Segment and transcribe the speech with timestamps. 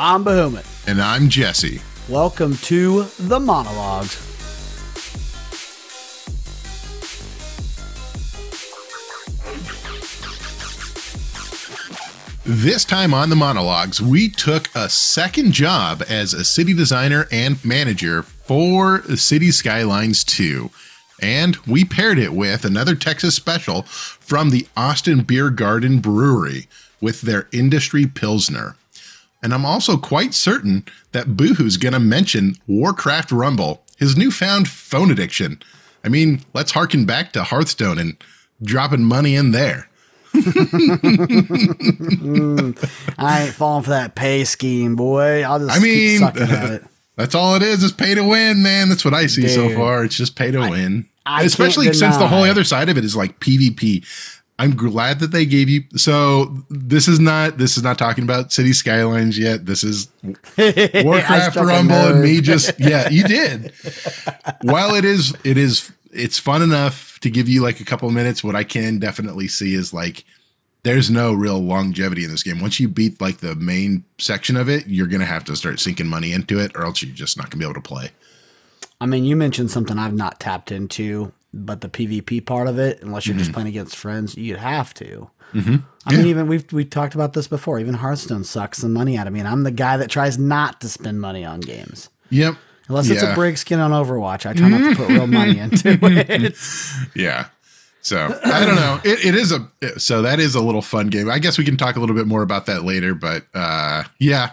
[0.00, 0.64] I'm Bahamut.
[0.86, 1.80] And I'm Jesse.
[2.08, 4.14] Welcome to the Mana Logs.
[12.44, 17.26] This time on the Mana Logs, we took a second job as a city designer
[17.32, 20.70] and manager for City Skylines 2.
[21.20, 26.68] And we paired it with another Texas special from the Austin Beer Garden Brewery
[27.00, 28.76] with their industry Pilsner.
[29.42, 35.10] And I'm also quite certain that Buhu's going to mention Warcraft Rumble, his newfound phone
[35.10, 35.62] addiction.
[36.04, 38.16] I mean, let's harken back to Hearthstone and
[38.62, 39.88] dropping money in there.
[40.34, 40.84] mm,
[43.16, 45.42] I ain't falling for that pay scheme, boy.
[45.42, 46.20] I'll just I mean,
[47.16, 48.88] that's all it is, is pay to win, man.
[48.88, 50.04] That's what I see Dude, so far.
[50.04, 51.08] It's just pay to I, win.
[51.24, 54.04] I Especially since the whole other side of it is like PvP.
[54.60, 55.84] I'm glad that they gave you.
[55.96, 59.66] So this is not this is not talking about City Skylines yet.
[59.66, 63.72] This is Warcraft Rumble and me just yeah, you did.
[64.62, 68.42] While it is it is it's fun enough to give you like a couple minutes.
[68.42, 70.24] What I can definitely see is like
[70.82, 72.60] there's no real longevity in this game.
[72.60, 76.08] Once you beat like the main section of it, you're gonna have to start sinking
[76.08, 78.10] money into it, or else you're just not gonna be able to play.
[79.00, 83.02] I mean, you mentioned something I've not tapped into but the PvP part of it,
[83.02, 83.40] unless you're mm-hmm.
[83.40, 85.30] just playing against friends, you'd have to.
[85.52, 85.76] Mm-hmm.
[86.04, 87.78] I mean, even we've we talked about this before.
[87.78, 90.80] Even Hearthstone sucks the money out of me, and I'm the guy that tries not
[90.82, 92.10] to spend money on games.
[92.30, 92.54] Yep.
[92.88, 93.14] Unless yeah.
[93.14, 96.56] it's a break skin on Overwatch, I try not to put real money into it.
[97.14, 97.48] yeah.
[98.00, 99.00] So I don't know.
[99.04, 101.30] It, it is a so that is a little fun game.
[101.30, 103.14] I guess we can talk a little bit more about that later.
[103.14, 104.52] But uh, yeah,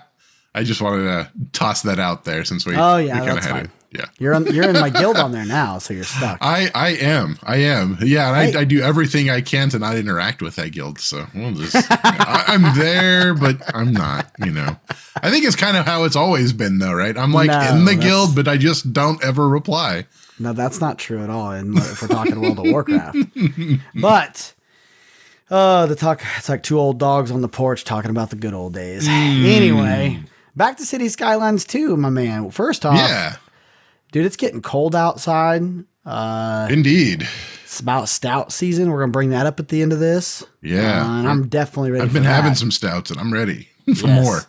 [0.54, 2.76] I just wanted to toss that out there since we.
[2.76, 3.66] Oh yeah, we kind that's fine.
[3.66, 3.72] It.
[3.96, 4.06] Yeah.
[4.20, 6.38] You're on, you're in my guild on there now, so you're stuck.
[6.42, 7.38] I I am.
[7.44, 7.98] I am.
[8.02, 11.00] Yeah, and I, I do everything I can to not interact with that guild.
[11.00, 14.32] So we'll just, I, am there, but I'm not.
[14.44, 14.78] You know,
[15.22, 17.18] I think it's kind of how it's always been, though, right?
[17.18, 20.06] I'm like no, in the guild, but I just don't ever reply.
[20.38, 21.52] No, that's not true at all.
[21.52, 23.18] And if we're talking World of Warcraft,
[23.96, 24.52] but.
[25.48, 28.56] Uh, the talk, it's like two old dogs on the porch talking about the good
[28.56, 29.08] old days.
[29.08, 29.46] Mm.
[29.46, 30.24] Anyway,
[30.56, 32.50] back to City Skylines 2, my man.
[32.50, 33.36] First off, yeah
[34.16, 35.62] dude, it's getting cold outside.
[36.06, 37.28] Uh, Indeed.
[37.66, 38.90] It's about stout season.
[38.90, 40.42] We're gonna bring that up at the end of this.
[40.62, 42.06] Yeah, uh, and I'm definitely ready.
[42.06, 42.30] I've been that.
[42.30, 43.68] having some stouts, and I'm ready
[43.98, 44.40] for more.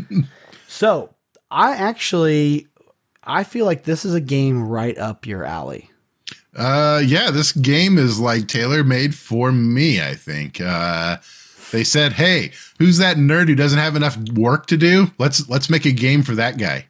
[0.68, 1.14] so
[1.50, 2.68] I actually,
[3.22, 5.90] I feel like this is a game right up your alley.
[6.56, 10.00] Uh, yeah, this game is like tailor made for me.
[10.00, 10.58] I think.
[10.58, 11.18] Uh,
[11.70, 15.08] they said, "Hey, who's that nerd who doesn't have enough work to do?
[15.18, 16.86] Let's let's make a game for that guy."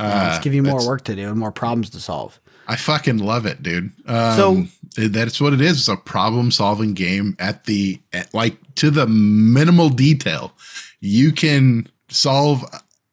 [0.00, 2.40] Uh, let's give you more work to do and more problems to solve.
[2.66, 3.90] I fucking love it, dude.
[4.06, 5.78] Um, so that's what it is.
[5.78, 10.52] It's a problem solving game at the at like to the minimal detail.
[11.00, 12.64] You can solve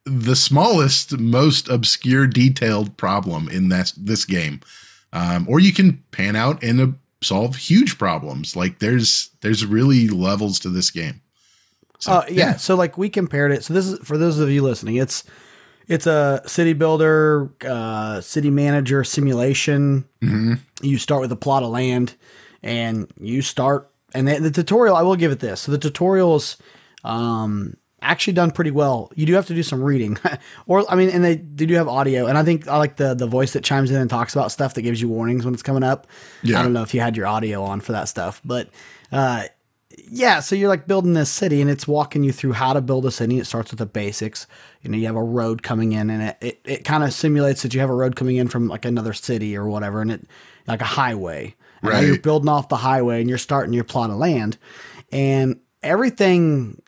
[0.06, 4.62] the smallest, most obscure, detailed problem in this this game,
[5.12, 6.88] um, or you can pan out and uh,
[7.22, 8.56] solve huge problems.
[8.56, 11.22] Like there's there's really levels to this game.
[12.00, 12.34] So, uh, yeah.
[12.34, 12.56] yeah.
[12.56, 13.64] So like we compared it.
[13.64, 14.96] So this is for those of you listening.
[14.96, 15.24] It's
[15.88, 20.06] it's a city builder, uh, city manager simulation.
[20.22, 20.54] Mm-hmm.
[20.82, 22.16] You start with a plot of land,
[22.62, 23.92] and you start.
[24.14, 25.62] And the, the tutorial, I will give it this.
[25.62, 26.58] So the tutorials,
[27.04, 29.12] um, actually done pretty well.
[29.16, 30.18] You do have to do some reading,
[30.68, 32.28] or I mean, and they, they do have audio.
[32.28, 34.74] And I think I like the the voice that chimes in and talks about stuff
[34.76, 36.08] that gives you warnings when it's coming up.
[36.44, 36.60] Yeah.
[36.60, 38.70] I don't know if you had your audio on for that stuff, but
[39.12, 39.46] uh,
[39.98, 43.06] yeah, so you're like building this city and it's walking you through how to build
[43.06, 43.40] a city.
[43.40, 44.48] It starts with the basics.
[44.82, 47.64] You know, you have a road coming in and it, it, it kind of simulates
[47.64, 50.28] that you have a road coming in from like another city or whatever and it
[50.68, 51.56] like a highway.
[51.82, 52.06] And right.
[52.06, 54.58] you're building off the highway and you're starting your plot of land.
[55.12, 56.82] And everything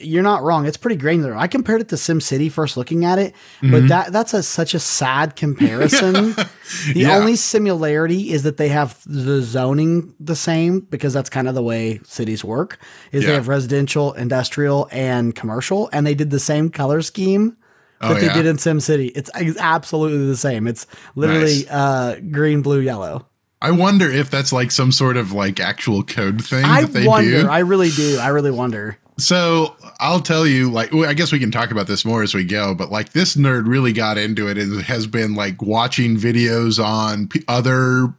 [0.00, 0.66] you're not wrong.
[0.66, 1.36] It's pretty granular.
[1.36, 3.70] I compared it to SimCity first looking at it, mm-hmm.
[3.70, 6.12] but that that's a such a sad comparison.
[6.32, 6.46] the
[6.94, 7.16] yeah.
[7.16, 11.62] only similarity is that they have the zoning the same because that's kind of the
[11.62, 12.78] way cities work.
[13.12, 13.30] Is yeah.
[13.30, 17.56] they have residential, industrial, and commercial, and they did the same color scheme
[18.00, 18.34] that oh, they yeah.
[18.34, 19.12] did in SimCity.
[19.14, 20.66] It's, it's absolutely the same.
[20.66, 21.70] It's literally nice.
[21.70, 23.26] uh, green, blue, yellow.
[23.62, 26.64] I wonder if that's like some sort of like actual code thing.
[26.64, 27.42] I wonder.
[27.42, 27.48] Do.
[27.48, 28.18] I really do.
[28.20, 28.98] I really wonder.
[29.18, 32.44] So I'll tell you, like, I guess we can talk about this more as we
[32.44, 36.82] go, but like, this nerd really got into it and has been like watching videos
[36.82, 38.12] on p- other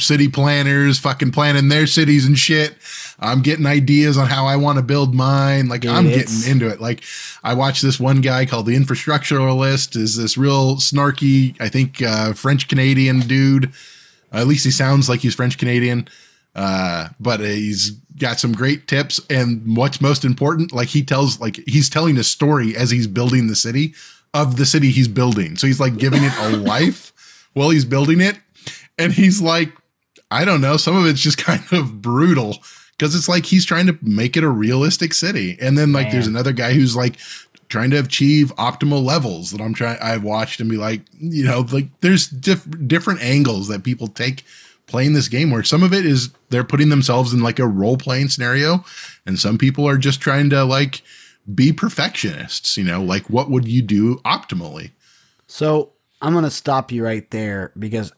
[0.00, 2.74] city planners fucking planning their cities and shit.
[3.20, 5.68] I'm getting ideas on how I want to build mine.
[5.68, 6.80] Like, Dude, I'm getting into it.
[6.80, 7.04] Like,
[7.44, 12.32] I watched this one guy called the Infrastructuralist, is this real snarky, I think, uh,
[12.32, 13.72] French Canadian dude.
[14.32, 16.08] at least he sounds like he's French Canadian
[16.54, 19.20] Uh, but he's got some great tips.
[19.30, 23.46] And what's most important, like he tells, like he's telling a story as he's building
[23.46, 23.94] the city
[24.34, 25.56] of the city he's building.
[25.56, 27.12] So he's like giving it a life
[27.54, 28.38] while he's building it.
[28.98, 29.72] And he's like,
[30.30, 32.58] I don't know, some of it's just kind of brutal
[32.98, 35.56] because it's like he's trying to make it a realistic city.
[35.60, 36.12] And then like Man.
[36.12, 37.16] there's another guy who's like
[37.68, 41.64] trying to achieve optimal levels that I'm trying I've watched and be like, you know,
[41.72, 44.44] like there's diff- different angles that people take
[44.90, 47.96] playing this game where some of it is they're putting themselves in like a role
[47.96, 48.84] playing scenario
[49.24, 51.02] and some people are just trying to like
[51.54, 54.90] be perfectionists, you know, like what would you do optimally?
[55.46, 55.92] So,
[56.22, 58.12] I'm going to stop you right there because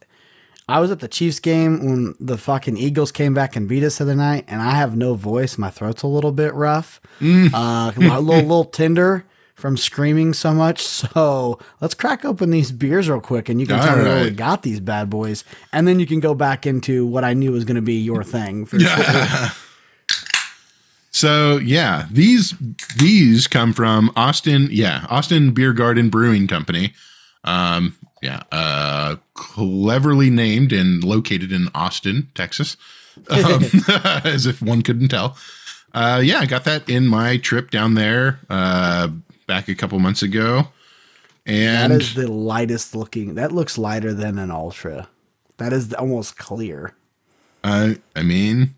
[0.68, 3.98] I was at the Chiefs game when the fucking Eagles came back and beat us
[3.98, 5.56] the other night, and I have no voice.
[5.56, 7.52] My throat's a little bit rough, mm.
[7.54, 9.24] uh, a little, little tender
[9.62, 10.82] from screaming so much.
[11.12, 14.04] So let's crack open these beers real quick, and you can All tell right.
[14.04, 17.22] me where we got these bad boys, and then you can go back into what
[17.22, 18.64] I knew was going to be your thing.
[18.66, 19.48] For yeah.
[19.48, 19.48] Sure.
[21.14, 22.54] So yeah, these
[22.98, 24.68] these come from Austin.
[24.70, 26.94] Yeah, Austin Beer Garden Brewing Company.
[27.44, 32.78] Um, yeah, uh, cleverly named and located in Austin, Texas,
[33.28, 33.62] um,
[34.24, 35.36] as if one couldn't tell.
[35.92, 39.08] Uh, yeah, I got that in my trip down there uh,
[39.52, 40.68] back a couple months ago.
[41.44, 43.34] And that is the lightest looking.
[43.34, 45.08] That looks lighter than an ultra.
[45.58, 46.94] That is almost clear.
[47.62, 48.74] Uh, I mean,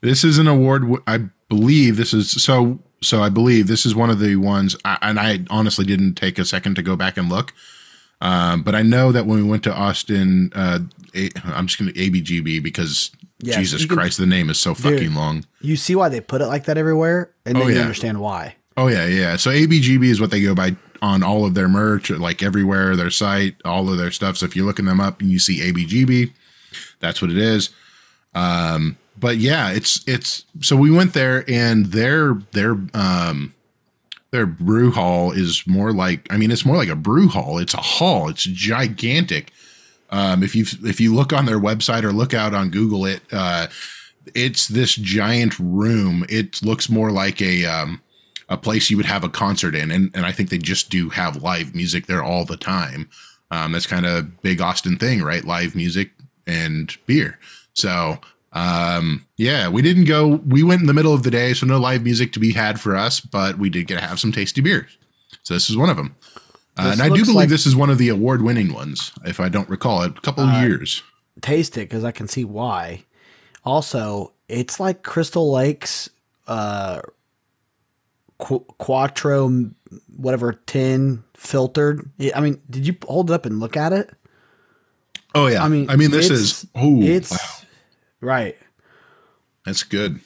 [0.00, 0.84] this is an award.
[1.06, 1.18] I
[1.48, 2.80] believe this is so.
[3.02, 6.44] So I believe this is one of the ones, and I honestly didn't take a
[6.44, 7.54] second to go back and look.
[8.20, 10.80] Um, but I know that when we went to Austin, uh,
[11.14, 14.74] i am just going to ABGB because yes, Jesus Christ, can, the name is so
[14.74, 15.46] fucking dude, long.
[15.62, 17.76] You see why they put it like that everywhere, and then oh, yeah.
[17.76, 18.56] you understand why.
[18.80, 19.36] Oh yeah, yeah.
[19.36, 23.10] So ABGB is what they go by on all of their merch, like everywhere, their
[23.10, 24.38] site, all of their stuff.
[24.38, 26.32] So if you're looking them up and you see ABGB,
[26.98, 27.68] that's what it is.
[28.34, 33.52] Um, but yeah, it's it's so we went there and their their um
[34.30, 37.58] their brew hall is more like I mean it's more like a brew hall.
[37.58, 38.30] It's a hall.
[38.30, 39.52] It's gigantic.
[40.08, 43.20] Um, if you if you look on their website or look out on Google it,
[43.30, 43.66] uh,
[44.34, 46.24] it's this giant room.
[46.30, 48.00] It looks more like a um,
[48.50, 51.08] a place you would have a concert in, and and I think they just do
[51.08, 53.08] have live music there all the time.
[53.50, 55.44] Um, that's kind of big Austin thing, right?
[55.44, 56.10] Live music
[56.46, 57.38] and beer.
[57.72, 58.18] So
[58.52, 60.40] um, yeah, we didn't go.
[60.46, 62.80] We went in the middle of the day, so no live music to be had
[62.80, 64.98] for us, but we did get to have some tasty beers.
[65.44, 66.16] So this is one of them.
[66.76, 69.38] Uh, and I do believe like, this is one of the award winning ones, if
[69.38, 71.02] I don't recall it, a couple uh, of years.
[71.40, 73.04] Taste it because I can see why.
[73.64, 76.08] Also, it's like Crystal Lake's
[76.48, 77.00] uh,
[78.40, 79.70] Qu- Quattro,
[80.16, 82.10] whatever, 10 filtered.
[82.34, 84.10] I mean, did you hold it up and look at it?
[85.34, 85.62] Oh, yeah.
[85.62, 87.60] I mean, I mean, this is, oh, it's, wow
[88.20, 88.56] Right.
[89.64, 90.20] That's good.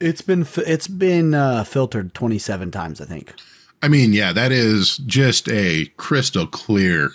[0.00, 3.34] It's been it's been uh, filtered 27 times, I think.
[3.82, 7.10] I mean, yeah, that is just a crystal clear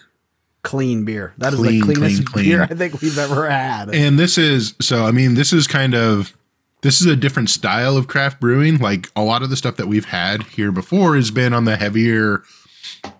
[0.63, 1.33] clean beer.
[1.37, 2.63] That clean, is the cleanest clean, beer.
[2.63, 3.93] I think we've ever had.
[3.93, 6.35] And this is so I mean, this is kind of
[6.81, 8.77] this is a different style of craft brewing.
[8.77, 11.77] Like a lot of the stuff that we've had here before has been on the
[11.77, 12.43] heavier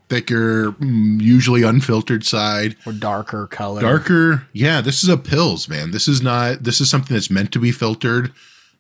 [0.10, 3.82] thicker, mm, usually unfiltered side or darker color.
[3.82, 4.82] Darker, yeah.
[4.82, 5.92] This is a pills, man.
[5.92, 6.64] This is not.
[6.64, 8.34] This is something that's meant to be filtered.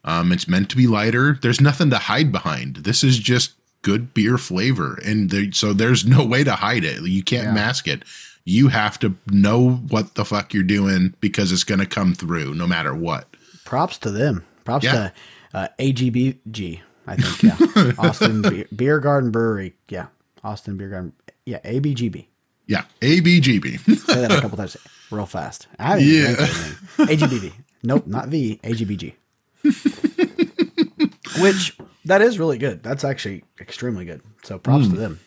[0.03, 1.38] Um, it's meant to be lighter.
[1.41, 2.77] There's nothing to hide behind.
[2.77, 7.01] This is just good beer flavor, and there, so there's no way to hide it.
[7.01, 7.53] You can't yeah.
[7.53, 8.03] mask it.
[8.43, 12.55] You have to know what the fuck you're doing because it's going to come through
[12.55, 13.27] no matter what.
[13.63, 14.43] Props to them.
[14.63, 14.91] Props yeah.
[14.91, 15.13] to
[15.53, 16.81] uh, AGBG.
[17.07, 17.57] I think yeah,
[17.97, 19.75] Austin Beer, Beer Garden Brewery.
[19.89, 20.07] Yeah,
[20.43, 21.13] Austin Beer Garden.
[21.45, 22.27] Yeah, ABGB.
[22.67, 23.79] Yeah, ABGB.
[23.97, 24.77] Say that a couple times
[25.09, 25.67] real fast.
[25.79, 26.35] I yeah.
[26.97, 27.53] AGBB.
[27.83, 28.59] Nope, not V.
[28.63, 29.13] AGBG.
[31.41, 32.83] Which that is really good.
[32.83, 34.21] That's actually extremely good.
[34.43, 34.91] So props mm.
[34.91, 35.19] to them.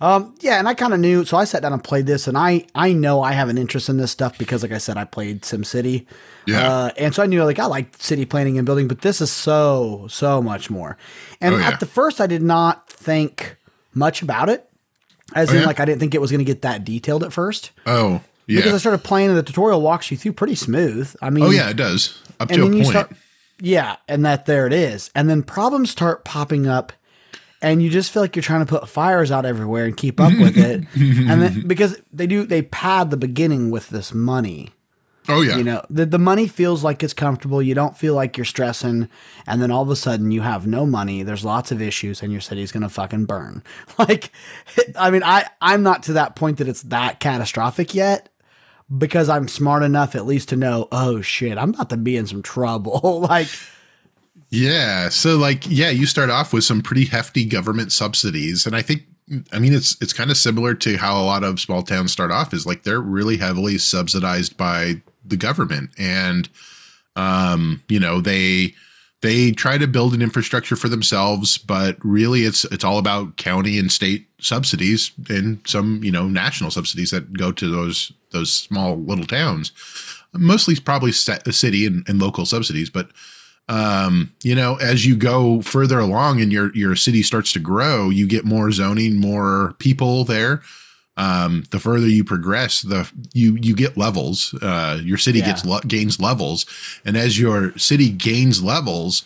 [0.00, 2.38] Um, yeah, and I kind of knew, so I sat down and played this, and
[2.38, 5.04] I I know I have an interest in this stuff because, like I said, I
[5.04, 6.06] played SimCity.
[6.46, 9.20] Yeah, uh, and so I knew like I like city planning and building, but this
[9.20, 10.96] is so so much more.
[11.40, 11.68] And oh, yeah.
[11.68, 13.56] at the first, I did not think
[13.92, 14.66] much about it.
[15.34, 15.66] As oh, in, yeah?
[15.66, 17.70] like, I didn't think it was going to get that detailed at first.
[17.86, 18.56] Oh, yeah.
[18.56, 21.14] Because I started playing and the tutorial walks you through pretty smooth.
[21.22, 22.20] I mean, oh, yeah, it does.
[22.40, 22.86] Up to a point.
[22.86, 23.12] Start,
[23.60, 23.96] yeah.
[24.08, 25.10] And that there it is.
[25.14, 26.92] And then problems start popping up
[27.62, 30.32] and you just feel like you're trying to put fires out everywhere and keep up
[30.38, 30.84] with it.
[30.94, 34.70] and then because they do, they pad the beginning with this money.
[35.28, 35.56] Oh yeah.
[35.58, 37.62] You know, the the money feels like it's comfortable.
[37.62, 39.08] You don't feel like you're stressing,
[39.46, 41.22] and then all of a sudden you have no money.
[41.22, 43.62] There's lots of issues, and your city's gonna fucking burn.
[43.98, 44.32] Like,
[44.98, 48.30] I mean, I I'm not to that point that it's that catastrophic yet,
[48.96, 52.26] because I'm smart enough at least to know, oh shit, I'm about to be in
[52.26, 53.20] some trouble.
[53.28, 53.48] like,
[54.50, 55.08] yeah.
[55.08, 58.66] So, like, yeah, you start off with some pretty hefty government subsidies.
[58.66, 59.04] And I think,
[59.52, 62.32] I mean, it's it's kind of similar to how a lot of small towns start
[62.32, 65.90] off is like they're really heavily subsidized by the government.
[65.98, 66.48] And,
[67.14, 68.74] um, you know, they,
[69.22, 73.78] they try to build an infrastructure for themselves, but really it's it's all about county
[73.78, 78.96] and state subsidies and some you know national subsidies that go to those those small
[78.96, 79.72] little towns.
[80.32, 83.10] Mostly probably city and, and local subsidies, but
[83.70, 88.10] um, you know, as you go further along and your your city starts to grow,
[88.10, 90.60] you get more zoning, more people there.
[91.16, 94.54] Um, the further you progress, the you you get levels.
[94.60, 95.46] Uh, your city yeah.
[95.46, 96.66] gets le- gains levels,
[97.04, 99.24] and as your city gains levels,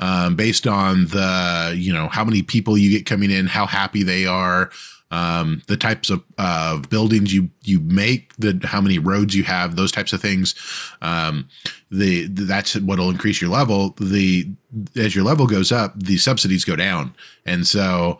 [0.00, 4.02] um, based on the you know how many people you get coming in, how happy
[4.02, 4.72] they are,
[5.14, 9.76] um, the types of uh, buildings you you make, the how many roads you have,
[9.76, 10.56] those types of things.
[11.02, 11.48] Um,
[11.88, 13.94] the, that's what'll increase your level.
[14.00, 14.48] The
[14.96, 17.14] as your level goes up, the subsidies go down,
[17.46, 18.18] and so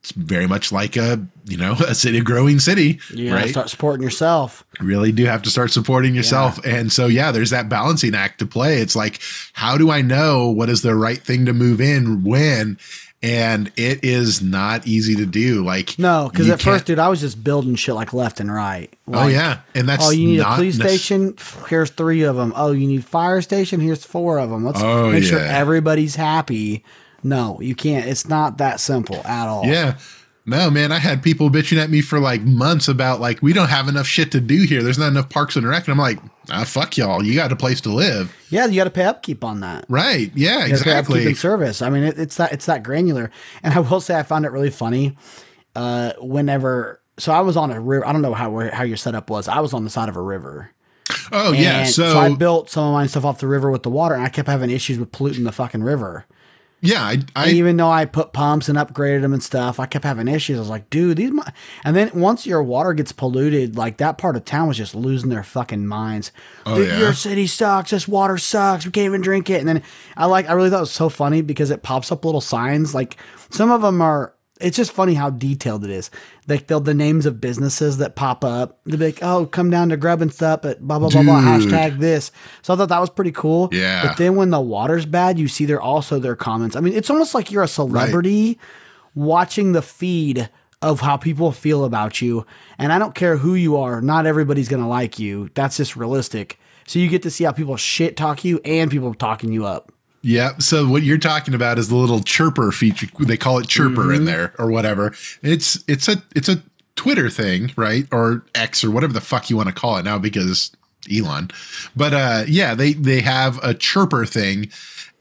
[0.00, 4.02] it's very much like a you know a city growing city you right start supporting
[4.02, 6.76] yourself really do have to start supporting yourself yeah.
[6.76, 9.20] and so yeah there's that balancing act to play it's like
[9.52, 12.78] how do i know what is the right thing to move in when
[13.22, 17.20] and it is not easy to do like no because at first dude i was
[17.20, 20.26] just building shit like left and right oh, like, oh yeah and that's oh you
[20.28, 21.34] need a police station
[21.68, 25.10] here's three of them oh you need fire station here's four of them let's oh,
[25.10, 25.30] make yeah.
[25.30, 26.84] sure everybody's happy
[27.26, 28.06] no, you can't.
[28.06, 29.66] It's not that simple at all.
[29.66, 29.98] Yeah.
[30.48, 33.68] No, man, I had people bitching at me for like months about like we don't
[33.68, 34.82] have enough shit to do here.
[34.82, 35.88] There's not enough parks and rec.
[35.88, 37.22] And I'm like, ah, fuck y'all.
[37.22, 38.34] You got a place to live.
[38.50, 39.84] Yeah, you got to pay upkeep on that.
[39.88, 40.30] Right.
[40.34, 41.20] Yeah, you exactly.
[41.20, 41.82] Pay upkeep service.
[41.82, 43.30] I mean, it, it's that it's that granular.
[43.62, 45.16] And I will say, I found it really funny.
[45.74, 48.06] Uh, whenever, so I was on a river.
[48.06, 49.48] I don't know how how your setup was.
[49.48, 50.70] I was on the side of a river.
[51.32, 51.84] Oh and yeah.
[51.84, 54.24] So, so I built some of my stuff off the river with the water, and
[54.24, 56.26] I kept having issues with polluting the fucking river.
[56.86, 60.04] Yeah, I, I even though I put pumps and upgraded them and stuff, I kept
[60.04, 60.56] having issues.
[60.56, 61.30] I was like, dude, these.
[61.30, 61.52] My-.
[61.84, 65.30] And then once your water gets polluted, like that part of town was just losing
[65.30, 66.32] their fucking minds.
[66.64, 66.98] Oh, yeah?
[66.98, 67.90] Your city sucks.
[67.90, 68.84] This water sucks.
[68.84, 69.60] We can't even drink it.
[69.60, 69.82] And then
[70.16, 72.94] I like, I really thought it was so funny because it pops up little signs.
[72.94, 73.16] Like
[73.50, 76.10] some of them are it's just funny how detailed it is.
[76.48, 78.78] Like the, the names of businesses that pop up.
[78.84, 81.40] They'll be like, oh, come down to Grub and stuff at blah, blah, blah, blah,
[81.40, 82.30] hashtag this.
[82.62, 83.68] So I thought that was pretty cool.
[83.72, 84.06] Yeah.
[84.06, 86.76] But then when the water's bad, you see there also their comments.
[86.76, 88.58] I mean, it's almost like you're a celebrity right.
[89.14, 90.48] watching the feed
[90.82, 92.46] of how people feel about you.
[92.78, 95.50] And I don't care who you are, not everybody's going to like you.
[95.54, 96.58] That's just realistic.
[96.86, 99.90] So you get to see how people shit talk you and people talking you up.
[100.26, 100.58] Yeah.
[100.58, 103.06] So what you're talking about is the little chirper feature.
[103.20, 104.14] They call it chirper mm-hmm.
[104.14, 105.14] in there or whatever.
[105.40, 106.60] It's it's a it's a
[106.96, 108.08] Twitter thing, right?
[108.10, 110.72] Or X or whatever the fuck you want to call it now because
[111.14, 111.52] Elon.
[111.94, 114.68] But uh yeah, they they have a chirper thing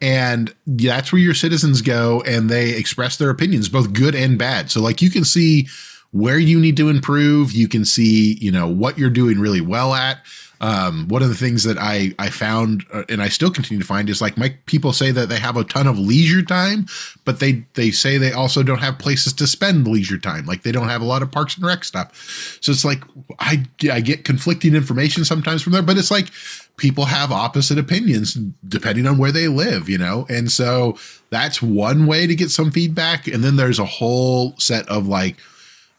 [0.01, 4.71] and that's where your citizens go and they express their opinions both good and bad.
[4.71, 5.67] So like you can see
[6.13, 9.93] where you need to improve, you can see, you know, what you're doing really well
[9.93, 10.17] at
[10.61, 13.87] um, one of the things that I I found uh, and I still continue to
[13.87, 16.87] find is like my people say that they have a ton of leisure time,
[17.25, 20.45] but they they say they also don't have places to spend leisure time.
[20.45, 22.57] Like they don't have a lot of parks and rec stuff.
[22.61, 23.03] So it's like
[23.39, 26.29] I I get conflicting information sometimes from there, but it's like
[26.77, 30.25] people have opposite opinions depending on where they live, you know?
[30.29, 30.97] And so
[31.29, 33.27] that's one way to get some feedback.
[33.27, 35.37] And then there's a whole set of like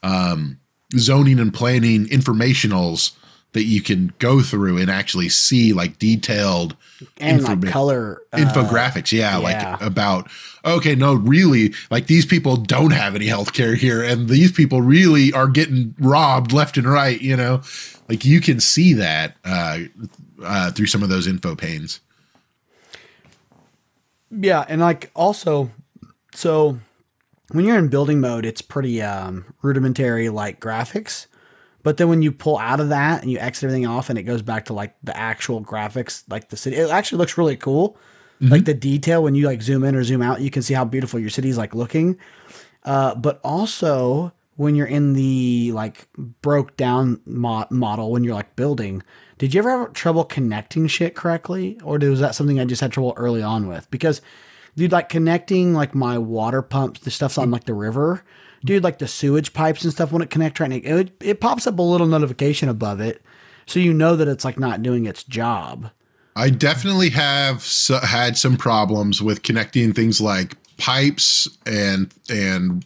[0.02, 0.58] um,
[0.96, 3.12] zoning and planning informationals
[3.56, 6.76] that you can go through and actually see like detailed
[7.16, 10.30] and like color uh, infographics yeah, yeah, like about
[10.66, 14.82] okay no really like these people don't have any health care here and these people
[14.82, 17.62] really are getting robbed left and right you know?
[18.10, 19.78] Like you can see that uh,
[20.42, 22.00] uh, through some of those info panes.
[24.30, 25.70] Yeah and like also
[26.34, 26.78] so
[27.52, 31.26] when you're in building mode it's pretty um, rudimentary like graphics
[31.86, 34.24] but then when you pull out of that and you exit everything off and it
[34.24, 37.96] goes back to like the actual graphics, like the city, it actually looks really cool.
[38.40, 38.48] Mm-hmm.
[38.48, 40.84] Like the detail when you like zoom in or zoom out, you can see how
[40.84, 42.18] beautiful your city's like looking.
[42.82, 46.08] Uh, but also when you're in the like
[46.42, 49.04] broke down mo- model when you're like building,
[49.38, 52.90] did you ever have trouble connecting shit correctly, or was that something I just had
[52.90, 53.88] trouble early on with?
[53.92, 54.20] Because
[54.74, 58.24] dude, like connecting like my water pumps, the stuff's on like the river
[58.64, 60.76] dude, like the sewage pipes and stuff wouldn't connect right now.
[60.76, 63.22] It, it pops up a little notification above it.
[63.66, 65.90] So you know that it's like not doing its job.
[66.36, 72.84] I definitely have so, had some problems with connecting things like pipes and and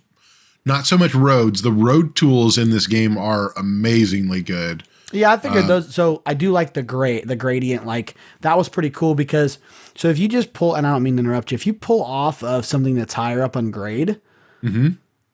[0.64, 1.62] not so much roads.
[1.62, 4.84] The road tools in this game are amazingly good.
[5.12, 5.94] Yeah, I figured uh, those.
[5.94, 7.86] So I do like the gray, the gradient.
[7.86, 9.58] Like that was pretty cool because
[9.96, 12.02] so if you just pull, and I don't mean to interrupt you, if you pull
[12.02, 14.20] off of something that's higher up on grade,
[14.62, 14.90] mm-hmm.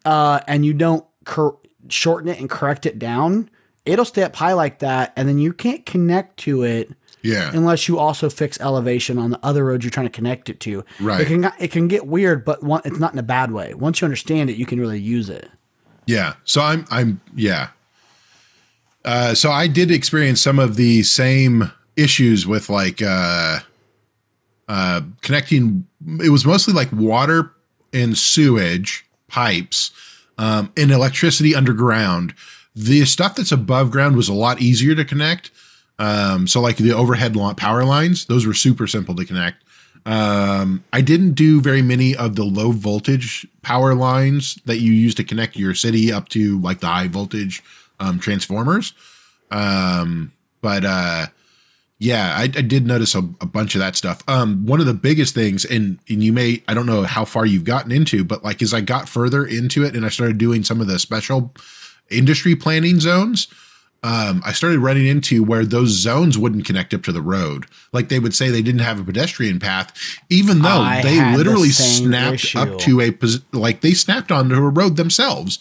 [0.06, 1.58] Uh, and you don't cor-
[1.88, 3.50] shorten it and correct it down,
[3.84, 6.90] it'll stay up high like that, and then you can't connect to it.
[7.22, 7.50] Yeah.
[7.52, 10.84] Unless you also fix elevation on the other road you're trying to connect it to.
[11.00, 11.22] Right.
[11.22, 13.74] It can it can get weird, but one, it's not in a bad way.
[13.74, 15.50] Once you understand it, you can really use it.
[16.06, 16.34] Yeah.
[16.44, 17.70] So I'm I'm yeah.
[19.04, 23.58] Uh, so I did experience some of the same issues with like uh,
[24.68, 25.84] uh, connecting.
[26.22, 27.52] It was mostly like water
[27.92, 29.05] and sewage
[29.36, 29.90] pipes
[30.38, 32.34] um, and electricity underground.
[32.74, 35.50] The stuff that's above ground was a lot easier to connect.
[35.98, 39.62] Um, so like the overhead power lines, those were super simple to connect.
[40.06, 45.14] Um, I didn't do very many of the low voltage power lines that you use
[45.16, 47.62] to connect your city up to like the high voltage
[48.00, 48.94] um, transformers.
[49.50, 51.26] Um, but uh,
[51.98, 54.22] yeah, I, I did notice a, a, bunch of that stuff.
[54.28, 57.46] Um, one of the biggest things, and and you may I don't know how far
[57.46, 60.62] you've gotten into, but like as I got further into it and I started doing
[60.62, 61.54] some of the special
[62.10, 63.48] industry planning zones,
[64.02, 67.66] um, I started running into where those zones wouldn't connect up to the road.
[67.92, 69.92] Like they would say they didn't have a pedestrian path,
[70.28, 72.58] even though I they literally the snapped issue.
[72.58, 73.18] up to a
[73.56, 75.58] like they snapped onto a road themselves,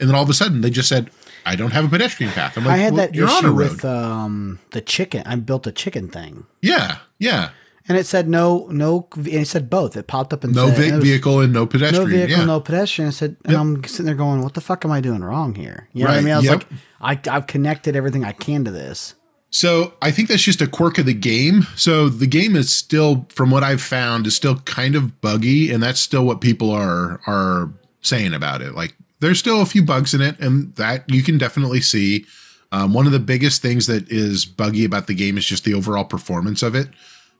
[0.00, 1.10] and then all of a sudden they just said,
[1.46, 2.58] I don't have a pedestrian path.
[2.58, 5.22] I'm like, I had well, that issue with um, the chicken.
[5.24, 6.44] I built a chicken thing.
[6.60, 7.50] Yeah, yeah.
[7.88, 9.06] And it said no, no.
[9.14, 9.96] And it said both.
[9.96, 12.04] It popped up and no said, vehicle and no pedestrian.
[12.04, 12.44] No vehicle, yeah.
[12.44, 13.08] no pedestrian.
[13.08, 13.60] I said, and yep.
[13.60, 16.16] I'm sitting there going, "What the fuck am I doing wrong here?" You know right.
[16.16, 16.34] what I mean?
[16.34, 16.64] I was yep.
[17.00, 19.14] like, I, I've connected everything I can to this.
[19.50, 21.62] So I think that's just a quirk of the game.
[21.76, 25.80] So the game is still, from what I've found, is still kind of buggy, and
[25.80, 28.74] that's still what people are are saying about it.
[28.74, 32.26] Like there's still a few bugs in it, and that you can definitely see.
[32.72, 35.72] Um, one of the biggest things that is buggy about the game is just the
[35.72, 36.88] overall performance of it.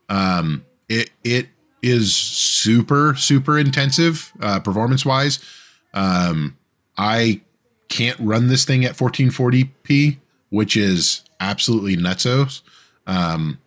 [0.08, 1.48] Um, it it
[1.82, 5.40] is super super intensive uh, performance wise.
[5.94, 6.56] Um,
[6.96, 7.40] I
[7.88, 10.18] can't run this thing at 1440p,
[10.50, 12.62] which is absolutely nutsos.
[13.06, 13.58] Um,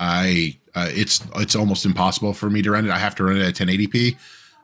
[0.00, 2.90] I uh, it's it's almost impossible for me to run it.
[2.90, 4.16] I have to run it at 1080p.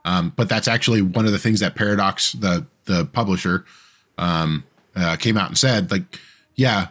[0.05, 3.65] Um, but that's actually one of the things that Paradox, the the publisher,
[4.19, 4.65] um,
[4.97, 6.03] uh, came out and said, like,
[6.57, 6.89] yeah,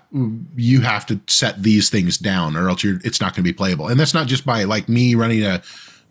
[0.56, 3.88] you have to set these things down, or else it's not going to be playable.
[3.88, 5.62] And that's not just by like me running a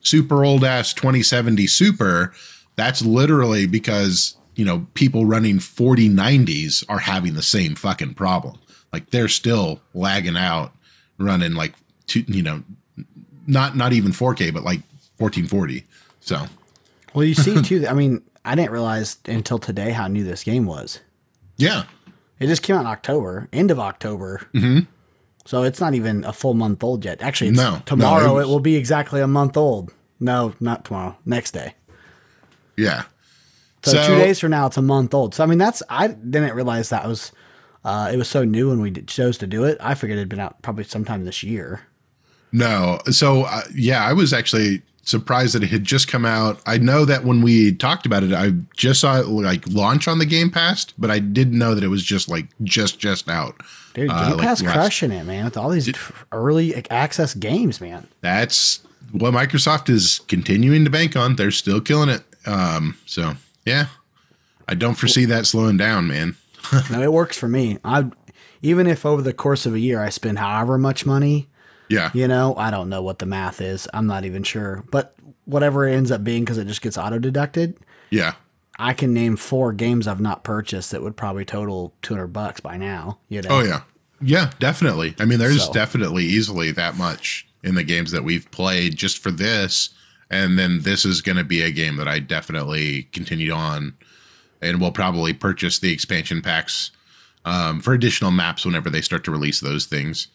[0.00, 2.32] super old ass 2070 Super.
[2.76, 8.58] That's literally because you know people running 4090s are having the same fucking problem.
[8.92, 10.72] Like they're still lagging out,
[11.18, 11.74] running like
[12.06, 12.62] two, you know,
[13.46, 14.80] not not even 4K, but like
[15.18, 15.84] 1440.
[16.20, 16.46] So
[17.14, 17.86] well, you see too.
[17.86, 21.00] I mean, I didn't realize until today how new this game was.
[21.56, 21.84] Yeah,
[22.38, 24.48] it just came out in October, end of October.
[24.54, 24.80] Mm-hmm.
[25.44, 27.22] So it's not even a full month old yet.
[27.22, 28.44] Actually, no, tomorrow no, it, was...
[28.44, 29.92] it will be exactly a month old.
[30.20, 31.16] No, not tomorrow.
[31.24, 31.74] Next day.
[32.76, 33.04] Yeah.
[33.82, 35.34] So, so, two days from now, it's a month old.
[35.34, 37.32] So I mean, that's I didn't realize that was
[37.84, 39.78] uh, it was so new when we did, chose to do it.
[39.80, 41.82] I figured it'd been out probably sometime this year.
[42.50, 46.60] No, so uh, yeah, I was actually surprised that it had just come out.
[46.66, 50.18] I know that when we talked about it, I just saw it like launch on
[50.18, 53.60] the Game Pass, but I didn't know that it was just like just just out.
[53.94, 55.96] Dude, uh, Game uh, Pass like crushing it, man, with all these it,
[56.32, 58.06] early access games, man.
[58.20, 58.80] That's
[59.12, 61.36] what Microsoft is continuing to bank on.
[61.36, 62.22] They're still killing it.
[62.46, 63.86] Um, so yeah,
[64.68, 66.36] I don't foresee that slowing down, man.
[66.90, 67.78] no, it works for me.
[67.84, 68.10] I
[68.60, 71.48] even if over the course of a year I spend however much money
[71.88, 72.10] yeah.
[72.14, 73.88] You know, I don't know what the math is.
[73.92, 74.84] I'm not even sure.
[74.90, 77.78] But whatever it ends up being, because it just gets auto deducted.
[78.10, 78.34] Yeah.
[78.78, 82.76] I can name four games I've not purchased that would probably total 200 bucks by
[82.76, 83.18] now.
[83.28, 83.48] You know?
[83.50, 83.82] Oh, yeah.
[84.20, 85.14] Yeah, definitely.
[85.18, 85.72] I mean, there's so.
[85.72, 89.90] definitely easily that much in the games that we've played just for this.
[90.30, 93.96] And then this is going to be a game that I definitely continue on
[94.60, 96.90] and will probably purchase the expansion packs
[97.44, 100.28] um, for additional maps whenever they start to release those things.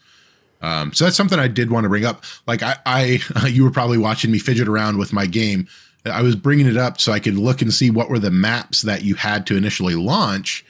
[0.64, 2.24] Um, so that's something I did want to bring up.
[2.46, 5.68] Like I, I you were probably watching me fidget around with my game.
[6.06, 8.82] I was bringing it up so I could look and see what were the maps
[8.82, 10.64] that you had to initially launch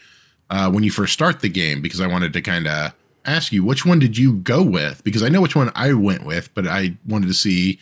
[0.50, 2.92] uh, when you first start the game, because I wanted to kind of
[3.24, 5.02] ask you which one did you go with?
[5.02, 7.78] Because I know which one I went with, but I wanted to see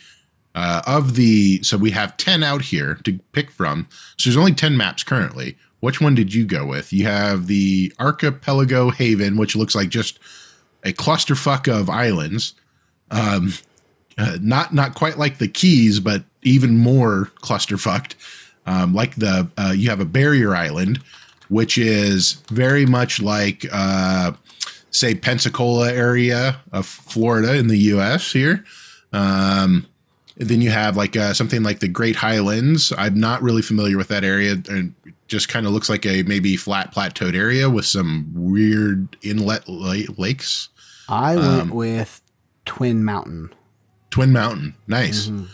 [0.55, 1.61] uh, of the.
[1.63, 3.87] So we have ten out here to pick from.
[4.17, 5.57] So there's only ten maps currently.
[5.79, 6.93] Which one did you go with?
[6.93, 10.17] You have the Archipelago Haven, which looks like just
[10.83, 12.53] a clusterfuck of islands.
[13.11, 13.53] Um,
[14.17, 18.15] uh, not not quite like the Keys, but even more clusterfucked.
[18.65, 21.01] Um, like the uh, you have a barrier island,
[21.49, 24.33] which is very much like uh,
[24.91, 28.31] say Pensacola area of Florida in the U.S.
[28.31, 28.63] here.
[29.11, 29.87] Um,
[30.37, 32.93] then you have like uh, something like the Great Highlands.
[32.97, 34.93] I'm not really familiar with that area, and
[35.27, 40.69] just kind of looks like a maybe flat plateaued area with some weird inlet lakes.
[41.07, 42.21] I went um, with
[42.65, 43.53] Twin Mountain.
[44.09, 45.27] Twin Mountain, nice.
[45.27, 45.45] Mm-hmm.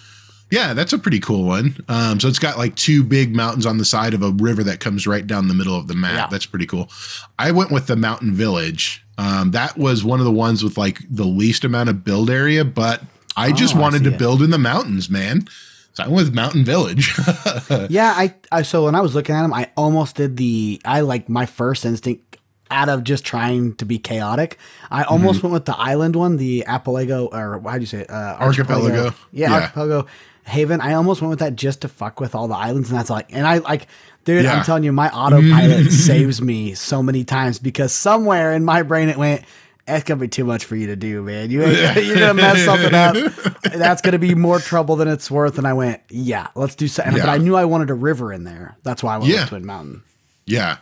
[0.51, 1.77] Yeah, that's a pretty cool one.
[1.87, 4.79] Um, so it's got like two big mountains on the side of a river that
[4.79, 6.13] comes right down the middle of the map.
[6.13, 6.27] Yeah.
[6.31, 6.89] That's pretty cool.
[7.37, 9.05] I went with the Mountain Village.
[9.19, 12.65] Um, that was one of the ones with like the least amount of build area,
[12.65, 13.03] but
[13.37, 14.17] I just oh, wanted I to it.
[14.19, 15.47] build in the mountains, man.
[15.93, 17.13] So I went with Mountain Village.
[17.89, 21.01] yeah, I, I so when I was looking at them, I almost did the I
[21.01, 22.28] like my first instinct
[22.71, 24.57] out of just trying to be chaotic.
[24.91, 25.47] I almost mm-hmm.
[25.47, 28.09] went with the island one, the Archipelago, or how do you say it?
[28.09, 28.85] Uh, archipelago.
[28.85, 29.15] archipelago.
[29.31, 30.07] Yeah, yeah, Archipelago
[30.43, 30.81] Haven.
[30.81, 33.33] I almost went with that just to fuck with all the islands, and that's like,
[33.33, 33.87] and I like,
[34.25, 34.55] dude, yeah.
[34.55, 39.09] I'm telling you, my autopilot saves me so many times because somewhere in my brain
[39.09, 39.43] it went,
[39.85, 41.49] that's gonna be too much for you to do, man.
[41.49, 43.15] You you're gonna mess something up.
[43.63, 45.57] That's gonna be more trouble than it's worth.
[45.57, 47.15] And I went, yeah, let's do something.
[47.17, 47.25] Yeah.
[47.25, 48.77] But I knew I wanted a river in there.
[48.83, 49.45] That's why I went yeah.
[49.47, 50.03] Twin Mountain.
[50.45, 50.77] Yeah.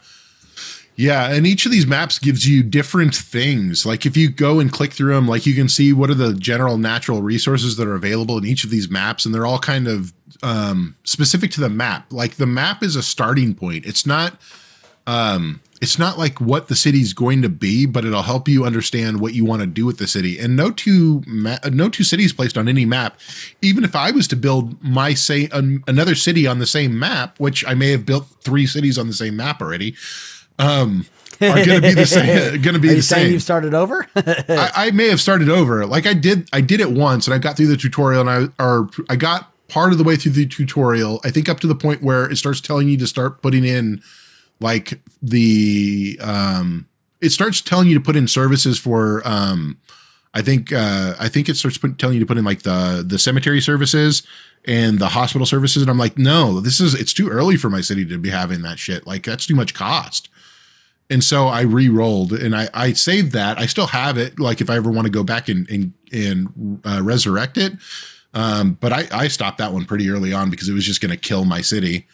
[0.99, 3.85] Yeah, and each of these maps gives you different things.
[3.85, 6.33] Like if you go and click through them, like you can see what are the
[6.33, 9.87] general natural resources that are available in each of these maps, and they're all kind
[9.87, 12.11] of um, specific to the map.
[12.11, 13.85] Like the map is a starting point.
[13.85, 14.41] It's not
[15.05, 19.21] um, it's not like what the city's going to be, but it'll help you understand
[19.21, 20.39] what you want to do with the city.
[20.39, 23.19] And no two ma- no two cities placed on any map.
[23.61, 27.39] Even if I was to build my say an, another city on the same map,
[27.39, 29.95] which I may have built three cities on the same map already,
[30.59, 31.05] um,
[31.41, 32.61] are going to be the same.
[32.61, 33.31] Going to be are the same.
[33.31, 34.07] You've started over.
[34.15, 35.85] I, I, may have started over.
[35.85, 36.49] Like I did.
[36.51, 39.51] I did it once, and I got through the tutorial, and I or I got
[39.67, 41.19] part of the way through the tutorial.
[41.23, 44.01] I think up to the point where it starts telling you to start putting in
[44.59, 46.87] like the um
[47.21, 49.77] it starts telling you to put in services for um
[50.33, 53.03] I think uh I think it starts put, telling you to put in like the
[53.07, 54.23] the cemetery services
[54.65, 57.81] and the hospital services and I'm like no this is it's too early for my
[57.81, 60.29] city to be having that shit like that's too much cost
[61.09, 64.69] and so I re-rolled and I I saved that I still have it like if
[64.69, 67.73] I ever want to go back and and and uh, resurrect it
[68.33, 71.11] um but I I stopped that one pretty early on because it was just going
[71.11, 72.07] to kill my city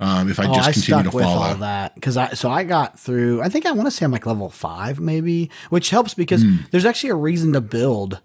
[0.00, 2.64] um, if I oh, just I continue to follow all that because I so I
[2.64, 3.42] got through.
[3.42, 6.68] I think I want to say I'm like level five maybe, which helps because mm.
[6.70, 8.18] there's actually a reason to build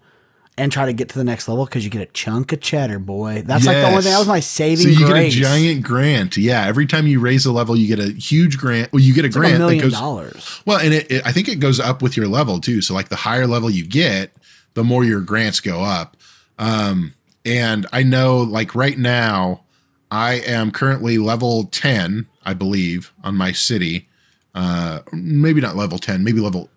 [0.58, 2.98] and try to get to the next level because you get a chunk of cheddar,
[2.98, 3.42] boy.
[3.44, 3.74] That's yes.
[3.74, 4.12] like the only thing.
[4.12, 4.84] That was my saving.
[4.84, 5.34] So you grace.
[5.34, 6.36] get a giant grant.
[6.36, 8.92] Yeah, every time you raise a level, you get a huge grant.
[8.92, 10.62] Well, you get a it's grant like a that goes dollars.
[10.64, 12.80] Well, and it, it, I think it goes up with your level too.
[12.80, 14.32] So like the higher level you get,
[14.74, 16.16] the more your grants go up.
[16.58, 17.12] Um,
[17.44, 19.62] and I know like right now,
[20.10, 24.08] I am currently level ten I believe, on my city.
[24.54, 26.70] Uh, maybe not level 10, maybe level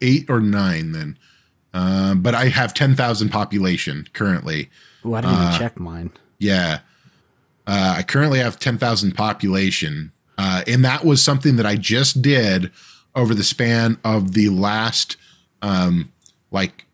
[0.00, 1.18] 8 or 9 then.
[1.76, 4.70] Uh, but I have 10,000 population currently.
[5.04, 6.10] Oh, I didn't uh, even check mine.
[6.38, 6.78] Yeah.
[7.66, 10.10] Uh, I currently have 10,000 population.
[10.38, 12.72] Uh, and that was something that I just did
[13.14, 15.18] over the span of the last,
[15.60, 16.10] um,
[16.50, 16.86] like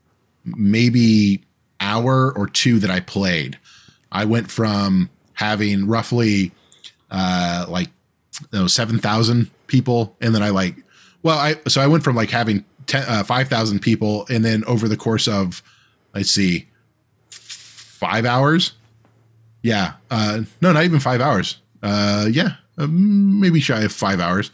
[0.45, 1.45] maybe
[1.79, 3.61] hour or two that I played.
[4.11, 6.51] I went from having roughly
[7.09, 7.91] uh, like
[8.53, 10.17] you know, 7,000 people.
[10.21, 10.75] And then I like,
[11.23, 12.65] well, I, so I went from like having 10,
[12.95, 14.27] uh, 5,000 people.
[14.31, 15.63] And then over the course of,
[16.15, 16.69] let's see,
[17.31, 18.73] five hours.
[19.63, 19.95] Yeah.
[20.11, 21.59] Uh, no, not even five hours.
[21.83, 22.57] Uh, yeah.
[22.79, 24.51] Uh, maybe shy of five hours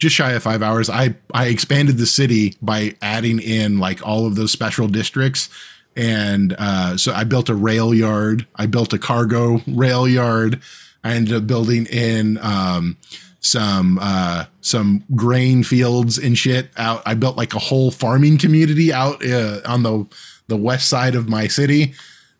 [0.00, 0.90] just shy of five hours.
[0.90, 5.48] I I expanded the city by adding in like all of those special districts,
[5.94, 8.46] and uh, so I built a rail yard.
[8.56, 10.60] I built a cargo rail yard.
[11.04, 12.96] I ended up building in um,
[13.40, 17.02] some uh, some grain fields and shit out.
[17.06, 20.06] I built like a whole farming community out uh, on the
[20.46, 21.94] the west side of my city.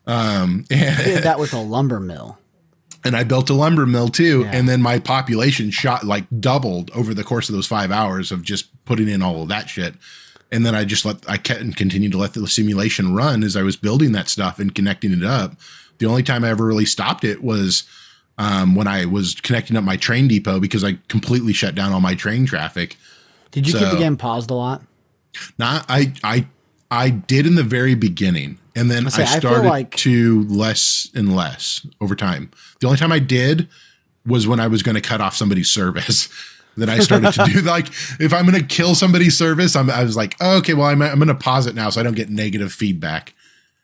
[0.07, 2.39] Um, and did that with a lumber mill.
[3.03, 4.51] And I built a lumber mill too, yeah.
[4.53, 8.43] and then my population shot like doubled over the course of those five hours of
[8.43, 9.95] just putting in all of that shit.
[10.53, 13.57] And then I just let I kept and continued to let the simulation run as
[13.57, 15.57] I was building that stuff and connecting it up.
[15.97, 17.85] The only time I ever really stopped it was
[18.41, 22.01] um, when I was connecting up my train depot because I completely shut down all
[22.01, 22.97] my train traffic.
[23.51, 24.83] Did you so, keep the game paused a lot?
[25.59, 26.47] Not I I
[26.91, 30.45] I did in the very beginning, and then I, say, I started I like- to
[30.45, 32.51] less and less over time.
[32.81, 33.69] The only time I did
[34.25, 36.29] was when I was going to cut off somebody's service.
[36.77, 40.03] then I started to do like if I'm going to kill somebody's service, I'm, I
[40.03, 42.17] was like, oh, okay, well I'm I'm going to pause it now so I don't
[42.17, 43.35] get negative feedback.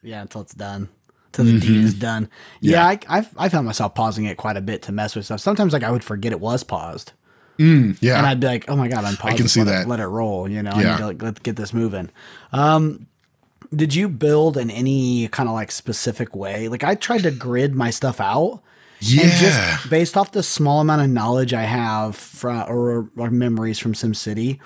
[0.03, 0.89] Yeah, until it's done
[1.37, 1.61] till the mm-hmm.
[1.61, 2.29] deed is done.
[2.61, 5.27] Yeah, yeah I, I've, I found myself pausing it quite a bit to mess with
[5.27, 5.41] stuff.
[5.41, 7.13] Sometimes like I would forget it was paused.
[7.59, 8.19] Mm, yeah.
[8.19, 9.83] And I'd be like, oh my God, I'm I can see let that.
[9.83, 10.49] It, let it roll.
[10.49, 10.89] You know, Yeah.
[10.89, 12.11] I need to like, let's get this moving.
[12.53, 13.07] Um,
[13.75, 16.69] did you build in any kind of like specific way?
[16.69, 18.63] Like I tried to grid my stuff out.
[19.01, 19.25] Yeah.
[19.25, 23.79] And just based off the small amount of knowledge I have from or, or memories
[23.79, 24.59] from SimCity,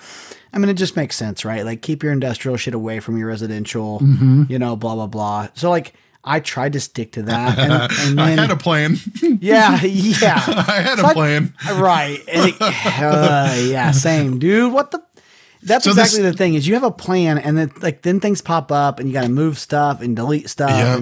[0.53, 1.65] I mean, it just makes sense, right?
[1.65, 4.43] Like keep your industrial shit away from your residential, Mm-hmm.
[4.47, 5.49] you know, blah blah blah.
[5.53, 8.97] So like I tried to stick to that, and, and I had a plan.
[9.41, 11.53] yeah, yeah, I had So a I- plan.
[11.73, 12.19] right?
[12.27, 14.71] And it- uh, yeah, same, dude.
[14.73, 15.01] What the?
[15.63, 18.19] That's So this- exactly the thing is you have a plan, and then like then
[18.19, 20.69] things pop up, and you got to move stuff and delete stuff.
[20.71, 20.97] Yep.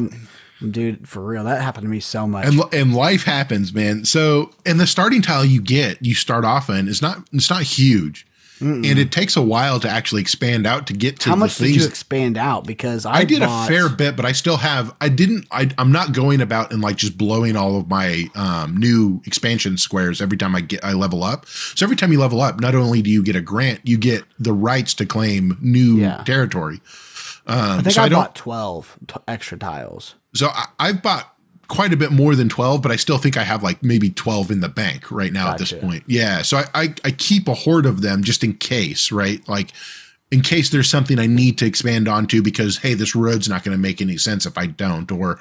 [0.62, 2.46] And, dude, for real, that happened to me so much.
[2.46, 4.04] and and life happens, man.
[4.06, 7.64] So, and the starting tile you get, you start off in, is not it's not
[7.64, 8.28] huge,
[8.62, 11.76] and it takes a while to actually expand out to get to How much did
[11.76, 12.66] you expand out?
[12.68, 14.94] Because I, I did bought- a fair bit, but I still have.
[15.00, 15.48] I didn't.
[15.52, 19.78] I, I'm not going about and like just blowing all of my um, new expansion
[19.78, 21.46] squares every time I get I level up.
[21.48, 24.24] So every time you level up, not only do you get a grant, you get
[24.40, 26.24] the rights to claim new Yeah.
[26.26, 26.82] territory.
[27.48, 30.16] Um, I think so I, I bought twelve t- extra tiles.
[30.36, 31.34] So I, I've bought
[31.70, 34.52] quite a bit more than 12, but I still think I have like maybe 12
[34.52, 36.04] in the bank right now at this point.
[36.08, 36.42] Yeah.
[36.42, 39.48] So I, I, I keep a hoard of them just in case, right?
[39.48, 39.72] Like
[40.32, 43.78] in case there's something I need to expand onto because, hey, this road's not going
[43.78, 45.40] to make any sense if I don't, or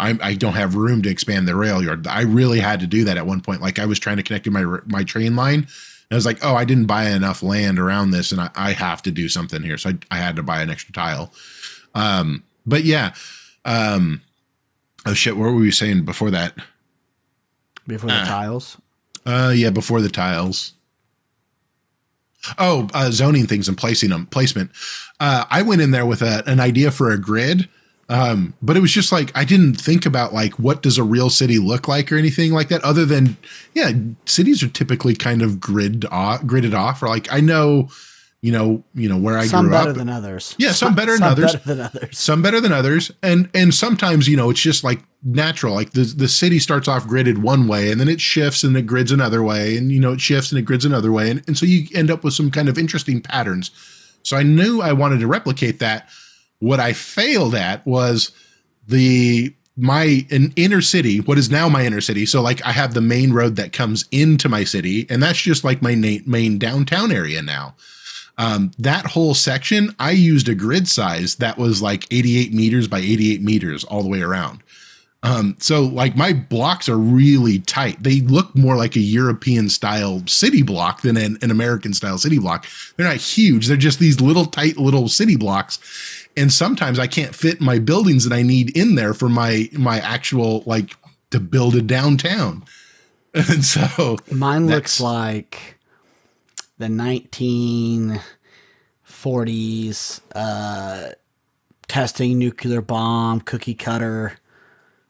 [0.00, 2.08] I, I don't have room to expand the rail yard.
[2.08, 3.62] I really had to do that at one point.
[3.62, 5.60] Like I was trying to connect to my, my train line.
[5.60, 5.66] And
[6.10, 9.00] I was like, oh, I didn't buy enough land around this and I, I have
[9.02, 9.78] to do something here.
[9.78, 11.32] So I, I had to buy an extra tile.
[11.94, 13.14] Um, but yeah.
[13.64, 14.22] Um,
[15.08, 16.54] oh shit, what were we saying before that?
[17.86, 18.24] Before the Ah.
[18.24, 18.76] tiles.
[19.24, 20.72] Uh, yeah, before the tiles.
[22.58, 24.70] Oh, uh, zoning things and placing them, placement.
[25.18, 27.68] Uh, I went in there with a, an idea for a grid,
[28.08, 31.30] um, but it was just like I didn't think about like what does a real
[31.30, 32.82] city look like or anything like that.
[32.84, 33.36] Other than
[33.74, 33.90] yeah,
[34.24, 37.02] cities are typically kind of grid off, gridded off.
[37.02, 37.88] Or like I know,
[38.40, 39.96] you know, you know where I Some grew better up.
[39.96, 40.54] than others.
[40.58, 41.52] Yeah, some better than Some others.
[41.56, 42.18] Better than others.
[42.18, 46.02] some better than others and and sometimes you know it's just like natural like the
[46.04, 49.42] the city starts off gridded one way and then it shifts and it grids another
[49.42, 51.88] way and you know it shifts and it grids another way and, and so you
[51.96, 53.72] end up with some kind of interesting patterns
[54.22, 56.08] so i knew i wanted to replicate that
[56.60, 58.30] what i failed at was
[58.86, 62.94] the my an inner city what is now my inner city so like i have
[62.94, 66.58] the main road that comes into my city and that's just like my na- main
[66.58, 67.74] downtown area now
[68.38, 72.98] um, that whole section, I used a grid size that was like 88 meters by
[72.98, 74.62] 88 meters all the way around.
[75.24, 78.00] Um, so like my blocks are really tight.
[78.00, 82.38] They look more like a European style city block than an, an American style city
[82.38, 82.66] block.
[82.96, 83.66] They're not huge.
[83.66, 85.80] They're just these little tight little city blocks.
[86.36, 89.98] And sometimes I can't fit my buildings that I need in there for my my
[89.98, 90.94] actual like
[91.30, 92.64] to build a downtown.
[93.34, 95.77] And so Mine looks like
[96.78, 98.20] the 1940s
[100.34, 101.08] uh,
[101.88, 104.34] testing nuclear bomb, cookie cutter.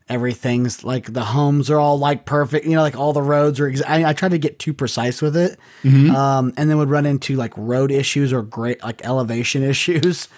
[0.09, 3.69] Everything's like the homes are all like perfect, you know, like all the roads are.
[3.69, 6.17] Ex- I, I tried to get too precise with it, Mm-hmm.
[6.17, 10.29] um, and then would run into like road issues or great like elevation issues,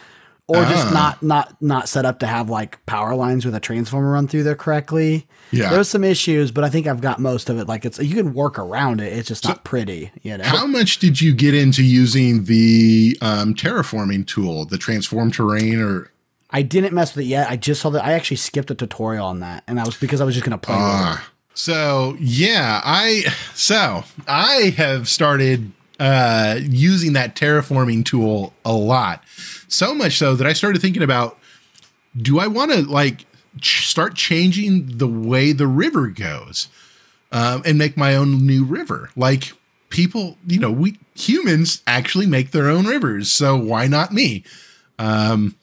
[0.50, 0.90] or just Ah.
[0.92, 4.42] not not not set up to have like power lines with a transformer run through
[4.42, 5.26] there correctly.
[5.52, 5.70] Yeah.
[5.70, 7.66] There was some issues, but I think I've got most of it.
[7.68, 9.12] Like it's you can work around it.
[9.12, 10.44] It's just not pretty, you know.
[10.44, 16.10] How much did you get into using the um, terraforming tool, the transform terrain, or
[16.50, 17.48] I didn't mess with it yet.
[17.50, 20.20] I just saw that I actually skipped a tutorial on that, and I was because
[20.20, 20.88] I was just gonna play with it.
[20.88, 21.30] Ah.
[21.54, 29.22] so yeah, I so I have started uh, using that terraforming tool a lot,
[29.68, 31.38] so much so that I started thinking about
[32.20, 33.26] do I want to like
[33.60, 36.66] ch- start changing the way the river goes
[37.30, 39.52] um, and make my own new river, like.
[39.90, 44.44] People, you know, we humans actually make their own rivers, so why not me?
[45.00, 45.56] Um,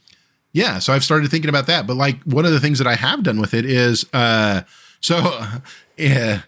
[0.57, 2.95] yeah so i've started thinking about that but like one of the things that i
[2.95, 4.61] have done with it is uh
[5.01, 5.45] so
[5.97, 6.41] yeah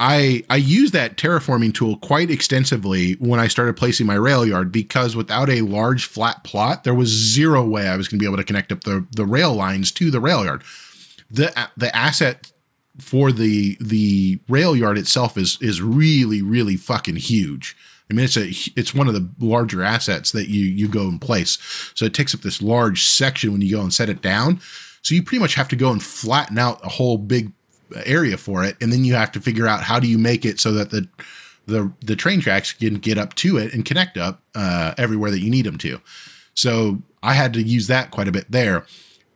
[0.00, 4.72] i i use that terraforming tool quite extensively when i started placing my rail yard
[4.72, 8.26] because without a large flat plot there was zero way i was going to be
[8.26, 10.64] able to connect up the the rail lines to the rail yard
[11.30, 12.50] the the asset
[12.98, 17.76] for the the rail yard itself is is really really fucking huge.
[18.10, 21.20] I mean, it's a it's one of the larger assets that you you go and
[21.20, 21.58] place.
[21.94, 24.60] So it takes up this large section when you go and set it down.
[25.02, 27.52] So you pretty much have to go and flatten out a whole big
[28.06, 30.60] area for it, and then you have to figure out how do you make it
[30.60, 31.08] so that the
[31.66, 35.40] the the train tracks can get up to it and connect up uh, everywhere that
[35.40, 36.00] you need them to.
[36.54, 38.86] So I had to use that quite a bit there.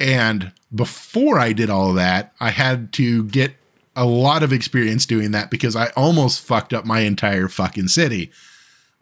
[0.01, 3.55] And before I did all of that, I had to get
[3.97, 8.31] a lot of experience doing that because I almost fucked up my entire fucking city.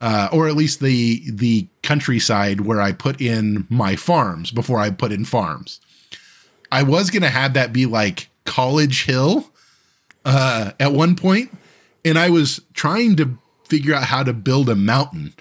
[0.01, 4.91] Uh, or at least the the countryside where I put in my farms before I
[4.91, 5.81] put in farms.
[6.73, 9.51] I was gonna have that be like College Hill
[10.25, 11.51] uh, at one point,
[12.05, 15.35] and I was trying to figure out how to build a mountain,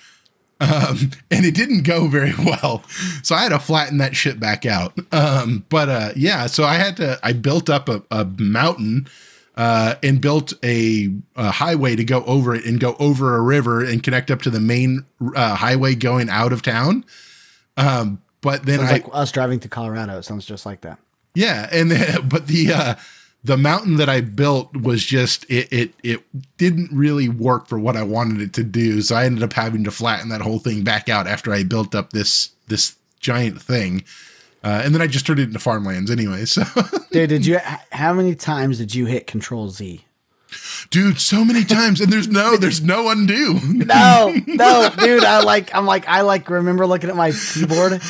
[0.59, 2.83] um, and it didn't go very well.
[3.23, 4.97] So I had to flatten that shit back out.
[5.11, 7.19] Um, but uh, yeah, so I had to.
[7.23, 9.07] I built up a, a mountain
[9.55, 13.83] uh, and built a, a, highway to go over it and go over a river
[13.83, 17.03] and connect up to the main uh, highway going out of town.
[17.75, 20.17] Um, but then sounds I, like us driving to Colorado.
[20.17, 20.99] It sounds just like that.
[21.33, 22.95] Yeah, and then, but the uh,
[23.43, 26.23] the mountain that I built was just it it it
[26.57, 29.01] didn't really work for what I wanted it to do.
[29.01, 31.95] So I ended up having to flatten that whole thing back out after I built
[31.95, 34.03] up this this giant thing.
[34.63, 36.45] Uh, and then I just turned it into farmlands anyway.
[36.51, 36.63] So,
[37.11, 37.59] dude, did you?
[37.91, 40.05] How many times did you hit Control Z?
[40.89, 43.57] Dude, so many times, and there's no, there's no undo.
[43.63, 45.23] no, no, dude.
[45.23, 48.01] I like, I'm like, I like remember looking at my keyboard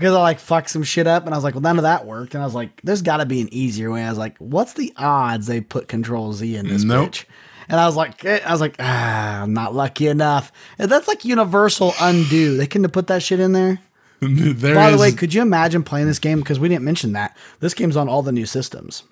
[0.00, 2.06] because I like fucked some shit up, and I was like, well, none of that
[2.06, 4.02] worked, and I was like, there's got to be an easier way.
[4.02, 7.10] I was like, what's the odds they put Control Z in this nope.
[7.10, 7.24] bitch?
[7.68, 10.52] And I was like, eh, I was like, ah, I'm not lucky enough.
[10.78, 12.56] And that's like universal undo.
[12.56, 13.78] They couldn't have put that shit in there.
[14.20, 16.40] there By the way, could you imagine playing this game?
[16.40, 19.02] Because we didn't mention that this game's on all the new systems.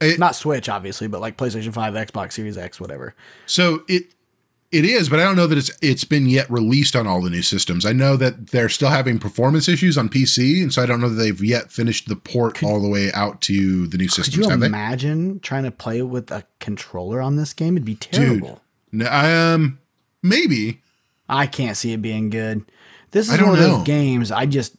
[0.00, 3.16] It, Not Switch, obviously, but like PlayStation Five, Xbox Series X, whatever.
[3.46, 4.14] So it
[4.70, 7.30] it is, but I don't know that it's it's been yet released on all the
[7.30, 7.86] new systems.
[7.86, 11.08] I know that they're still having performance issues on PC, and so I don't know
[11.08, 14.46] that they've yet finished the port could, all the way out to the new systems.
[14.46, 15.38] Could you imagine they?
[15.38, 17.76] trying to play with a controller on this game?
[17.76, 18.60] It'd be terrible.
[18.90, 19.78] Dude, no, um,
[20.22, 20.82] maybe.
[21.30, 22.64] I can't see it being good.
[23.10, 24.30] This is one of those games.
[24.30, 24.76] I just,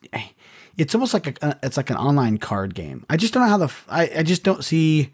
[0.77, 3.05] it's almost like a, it's like an online card game.
[3.09, 5.13] I just don't know how the, I, I just don't see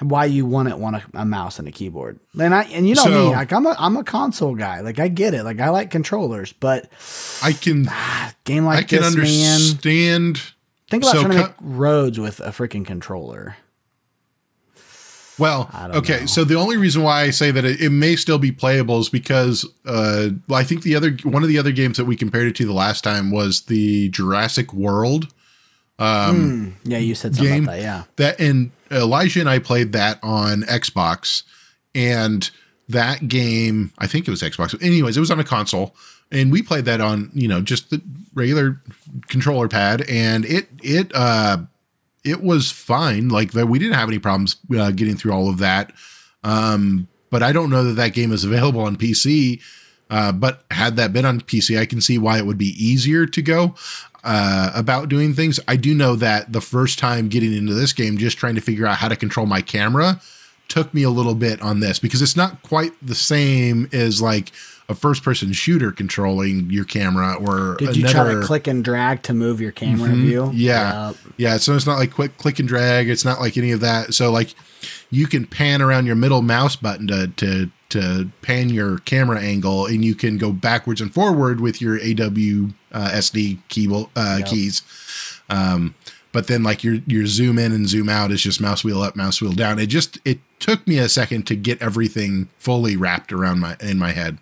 [0.00, 2.18] why you wouldn't want a, a mouse and a keyboard.
[2.38, 4.80] And I, and you know so, me, like I'm a, I'm a console guy.
[4.80, 5.44] Like I get it.
[5.44, 6.90] Like I like controllers, but
[7.42, 9.84] I can ah, game like I can this, understand.
[9.84, 10.42] Man,
[10.90, 13.56] think about so trying to make roads with a freaking controller.
[15.38, 16.20] Well, okay.
[16.20, 16.26] Know.
[16.26, 19.08] So the only reason why I say that it, it may still be playable is
[19.08, 22.46] because uh, well, I think the other one of the other games that we compared
[22.46, 25.32] it to the last time was the Jurassic World.
[25.98, 27.82] Um, mm, yeah, you said something game, about that.
[27.82, 31.44] Yeah, that and Elijah and I played that on Xbox,
[31.94, 32.50] and
[32.88, 34.80] that game I think it was Xbox.
[34.82, 35.94] Anyways, it was on a console,
[36.32, 38.02] and we played that on you know just the
[38.34, 38.80] regular
[39.28, 41.58] controller pad, and it it uh
[42.24, 43.28] it was fine.
[43.28, 45.92] Like that, we didn't have any problems uh, getting through all of that.
[46.42, 49.60] Um, but I don't know that that game is available on PC.
[50.10, 53.26] Uh, but had that been on PC, I can see why it would be easier
[53.26, 53.74] to go
[54.24, 55.60] uh, about doing things.
[55.68, 58.86] I do know that the first time getting into this game, just trying to figure
[58.86, 60.20] out how to control my camera,
[60.68, 64.50] took me a little bit on this because it's not quite the same as like
[64.88, 69.22] a first person shooter controlling your camera or did you try to click and drag
[69.22, 70.50] to move your camera mm-hmm, view?
[70.52, 71.08] Yeah.
[71.08, 71.16] Yep.
[71.36, 73.08] yeah so it's not like quick click and drag.
[73.08, 74.14] It's not like any of that.
[74.14, 74.54] So like
[75.10, 79.86] you can pan around your middle mouse button to to to pan your camera angle
[79.86, 84.46] and you can go backwards and forward with your aw uh, sd key, uh, yep.
[84.46, 84.82] keys
[85.48, 85.94] um,
[86.32, 89.14] but then like your your zoom in and zoom out is just mouse wheel up
[89.14, 93.32] mouse wheel down it just it took me a second to get everything fully wrapped
[93.32, 94.38] around my in my head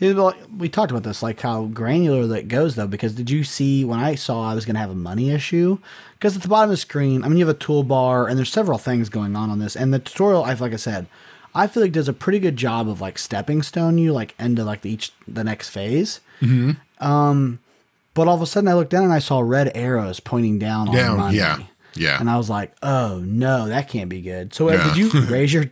[0.00, 2.86] we talked about this, like how granular that goes, though.
[2.86, 5.78] Because did you see when I saw I was going to have a money issue?
[6.12, 8.52] Because at the bottom of the screen, I mean, you have a toolbar, and there's
[8.52, 9.74] several things going on on this.
[9.74, 11.08] And the tutorial, I like I said,
[11.58, 14.62] I feel like does a pretty good job of like stepping stone you like into
[14.62, 16.20] like the each the next phase.
[16.40, 16.72] Mm-hmm.
[17.04, 17.58] Um,
[18.14, 20.86] but all of a sudden, I looked down and I saw red arrows pointing down,
[20.92, 21.36] down on money.
[21.38, 21.58] Yeah,
[21.94, 22.20] yeah.
[22.20, 24.54] And I was like, oh no, that can't be good.
[24.54, 24.94] So uh, yeah.
[24.94, 25.64] did you raise your?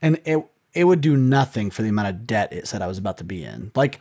[0.00, 2.96] And it it would do nothing for the amount of debt it said I was
[2.96, 3.70] about to be in.
[3.74, 4.00] Like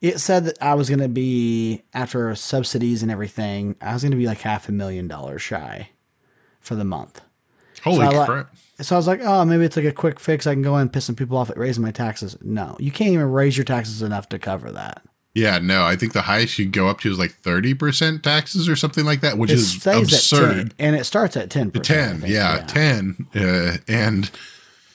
[0.00, 4.10] it said that I was going to be after subsidies and everything, I was going
[4.10, 5.90] to be like half a million dollars shy
[6.58, 7.20] for the month.
[7.84, 8.54] Holy so crap.
[8.80, 10.46] So I was like, oh, maybe it's like a quick fix.
[10.46, 12.36] I can go in and piss some people off at raising my taxes.
[12.42, 15.02] No, you can't even raise your taxes enough to cover that.
[15.34, 18.76] Yeah, no, I think the highest you go up to is like 30% taxes or
[18.76, 20.76] something like that, which it is absurd.
[20.78, 21.82] 10, and it starts at 10%.
[21.82, 23.26] 10, yeah, yeah, 10.
[23.34, 24.30] Uh, and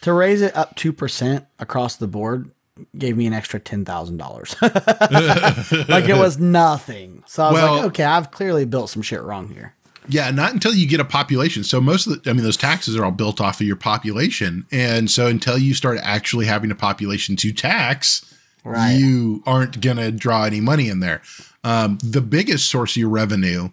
[0.01, 2.51] to raise it up 2% across the board
[2.97, 4.61] gave me an extra $10,000.
[5.89, 7.21] like it was nothing.
[7.27, 9.75] So I was well, like, okay, I've clearly built some shit wrong here.
[10.09, 11.63] Yeah, not until you get a population.
[11.63, 14.65] So most of the, I mean, those taxes are all built off of your population.
[14.71, 18.33] And so until you start actually having a population to tax,
[18.63, 18.93] right.
[18.93, 21.21] you aren't going to draw any money in there.
[21.63, 23.69] Um, the biggest source of your revenue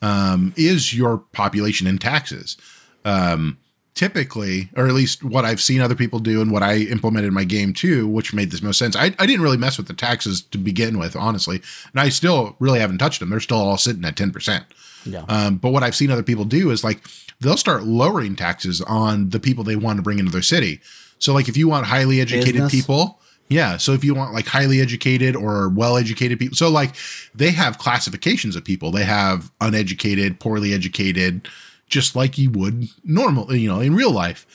[0.00, 2.56] um, is your population and taxes.
[3.04, 3.58] Um,
[3.94, 7.34] typically, or at least what I've seen other people do and what I implemented in
[7.34, 8.96] my game too, which made this most sense.
[8.96, 11.60] I, I didn't really mess with the taxes to begin with, honestly.
[11.92, 13.30] And I still really haven't touched them.
[13.30, 14.64] They're still all sitting at 10%.
[15.04, 15.24] Yeah.
[15.28, 17.00] Um, but what I've seen other people do is like
[17.40, 20.80] they'll start lowering taxes on the people they want to bring into their city.
[21.18, 22.72] So like if you want highly educated Business.
[22.72, 23.76] people, yeah.
[23.78, 26.94] So if you want like highly educated or well educated people, so like
[27.34, 28.92] they have classifications of people.
[28.92, 31.48] They have uneducated, poorly educated,
[31.88, 34.46] just like you would normal, you know, in real life.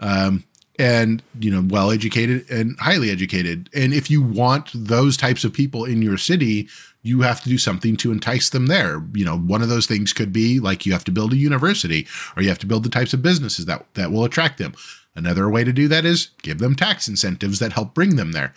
[0.00, 0.44] Um,
[0.78, 3.68] and you know, well educated and highly educated.
[3.74, 6.68] And if you want those types of people in your city,
[7.08, 9.02] you have to do something to entice them there.
[9.14, 12.06] You know, one of those things could be like you have to build a university
[12.36, 14.74] or you have to build the types of businesses that that will attract them.
[15.16, 18.52] Another way to do that is give them tax incentives that help bring them there.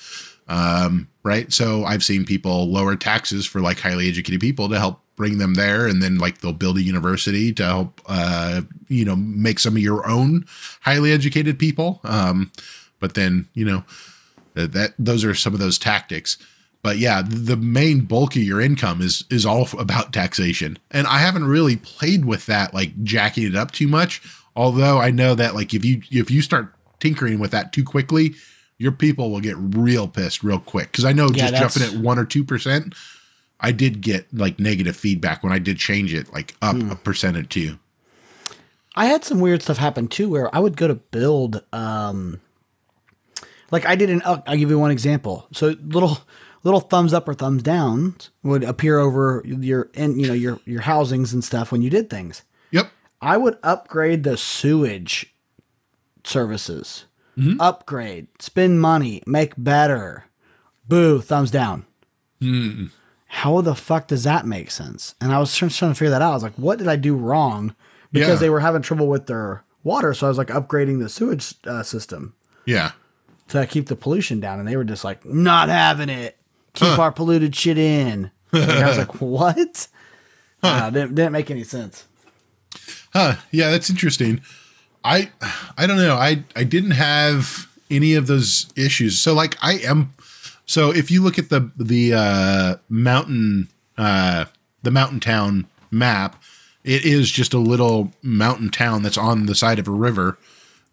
[0.47, 1.51] Um, right.
[1.51, 5.53] So I've seen people lower taxes for like highly educated people to help bring them
[5.53, 5.87] there.
[5.87, 9.81] And then like they'll build a university to help, uh, you know, make some of
[9.81, 10.45] your own
[10.81, 12.01] highly educated people.
[12.03, 12.51] Um,
[12.99, 13.83] but then, you know,
[14.53, 16.37] that, that those are some of those tactics
[16.83, 20.77] but yeah, the main bulk of your income is is all about taxation.
[20.89, 24.21] And I haven't really played with that like jacking it up too much,
[24.55, 28.33] although I know that like if you if you start tinkering with that too quickly,
[28.77, 32.03] your people will get real pissed real quick cuz I know yeah, just jumping at
[32.03, 32.95] 1 or 2%,
[33.59, 36.91] I did get like negative feedback when I did change it like up hmm.
[36.91, 37.77] a percent or two.
[38.95, 42.41] I had some weird stuff happen too where I would go to build um
[43.69, 45.47] like I did an I'll give you one example.
[45.53, 46.17] So little
[46.63, 50.81] little thumbs up or thumbs down would appear over your and you know your your
[50.81, 52.43] housings and stuff when you did things.
[52.71, 52.91] Yep.
[53.21, 55.33] I would upgrade the sewage
[56.23, 57.05] services.
[57.37, 57.61] Mm-hmm.
[57.61, 60.25] Upgrade, spend money, make better.
[60.87, 61.85] Boo, thumbs down.
[62.41, 62.91] Mm.
[63.27, 65.15] How the fuck does that make sense?
[65.21, 66.31] And I was trying to figure that out.
[66.31, 67.73] I was like, what did I do wrong?
[68.11, 68.35] Because yeah.
[68.35, 71.83] they were having trouble with their water, so I was like upgrading the sewage uh,
[71.83, 72.33] system.
[72.65, 72.91] Yeah.
[73.49, 76.37] To keep the pollution down, and they were just like, not having it
[76.73, 77.01] keep huh.
[77.01, 78.31] our polluted shit in.
[78.53, 79.87] I was like, what?
[80.61, 80.67] Huh.
[80.67, 82.05] Uh, didn't, didn't make any sense.
[83.13, 83.35] Huh.
[83.51, 84.41] Yeah, that's interesting.
[85.03, 85.31] I
[85.77, 86.15] I don't know.
[86.15, 89.19] I I didn't have any of those issues.
[89.19, 90.13] So like I am
[90.65, 93.67] so if you look at the the uh mountain
[93.97, 94.45] uh
[94.83, 96.41] the mountain town map,
[96.83, 100.37] it is just a little mountain town that's on the side of a river.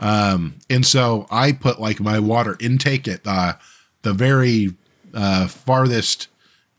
[0.00, 3.54] Um and so I put like my water intake at uh
[4.02, 4.74] the very
[5.18, 6.28] uh, farthest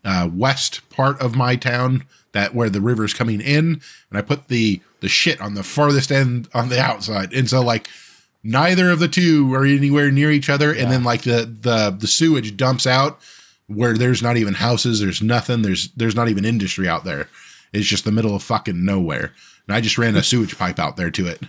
[0.02, 4.22] uh, west part of my town, that where the river is coming in, and I
[4.22, 7.88] put the the shit on the farthest end on the outside, and so like
[8.42, 10.82] neither of the two are anywhere near each other, yeah.
[10.82, 13.20] and then like the the the sewage dumps out
[13.66, 17.28] where there's not even houses, there's nothing, there's there's not even industry out there.
[17.74, 19.34] It's just the middle of fucking nowhere,
[19.66, 21.42] and I just ran a sewage pipe out there to it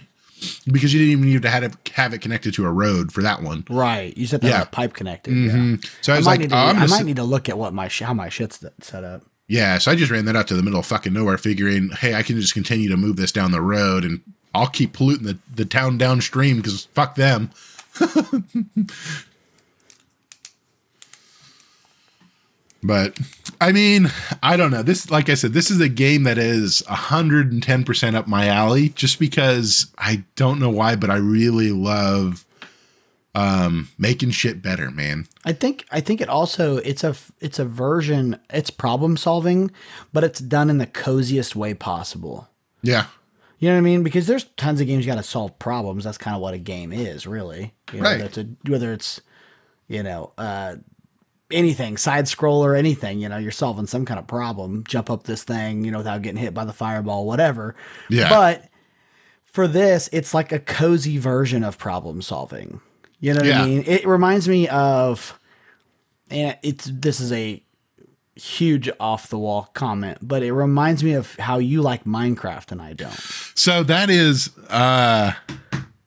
[0.72, 3.22] because you didn't even need to have it, have it connected to a road for
[3.22, 3.66] that one.
[3.70, 4.16] Right.
[4.18, 4.64] You said that yeah.
[4.66, 5.34] pipe connected.
[5.34, 5.76] Mm-hmm.
[5.76, 5.90] Yeah.
[6.02, 7.90] So I was I like, to, oh, I might need to look at what my
[7.90, 9.24] how my shit's set up.
[9.48, 9.78] Yeah.
[9.78, 12.24] So I just ran that out to the middle of fucking nowhere, figuring, hey, I
[12.24, 14.22] can just continue to move this down the road, and
[14.54, 17.52] I'll keep polluting the the town downstream because fuck them.
[22.84, 23.18] But
[23.60, 24.12] I mean,
[24.42, 24.82] I don't know.
[24.82, 29.20] This, like I said, this is a game that is 110% up my alley just
[29.20, 32.46] because I don't know why, but I really love
[33.34, 35.26] um making shit better man.
[35.46, 39.72] I think i think it also it's a it's a version it's problem solving
[40.12, 42.50] but it's done in the coziest way possible.
[42.82, 43.06] Yeah.
[43.60, 44.04] You know what i mean?
[44.04, 46.04] Because there's tons of games you got to solve problems.
[46.04, 47.74] That's kind of what a game is really.
[47.94, 48.38] You know, right.
[48.38, 49.22] A, whether it's
[49.88, 50.76] you know uh
[51.54, 55.44] anything, side scroller, anything, you know, you're solving some kind of problem, jump up this
[55.44, 57.76] thing, you know, without getting hit by the fireball, whatever.
[58.10, 58.30] Yeah.
[58.30, 58.70] But
[59.46, 62.82] for this, it's like a cozy version of problem solving.
[63.20, 63.64] You know what yeah.
[63.64, 63.84] I mean?
[63.86, 65.40] It reminds me of
[66.30, 67.64] and it's this is a
[68.36, 72.82] huge off the wall comment, but it reminds me of how you like Minecraft and
[72.82, 73.14] I don't.
[73.54, 75.34] So that is uh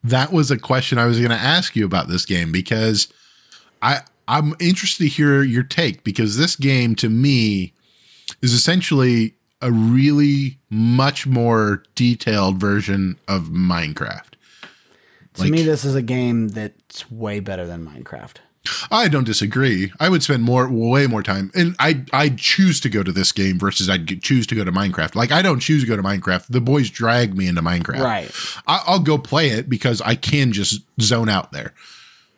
[0.04, 3.08] that was a question I was going to ask you about this game because
[3.80, 7.72] I I'm interested to hear your take because this game to me
[8.42, 14.32] is essentially a really much more detailed version of Minecraft.
[15.34, 18.36] To like, me, this is a game that's way better than Minecraft.
[18.90, 19.92] I don't disagree.
[20.00, 23.30] I would spend more, way more time, and I I choose to go to this
[23.30, 25.14] game versus I'd choose to go to Minecraft.
[25.14, 26.46] Like I don't choose to go to Minecraft.
[26.48, 28.00] The boys drag me into Minecraft.
[28.00, 28.30] Right.
[28.66, 31.74] I, I'll go play it because I can just zone out there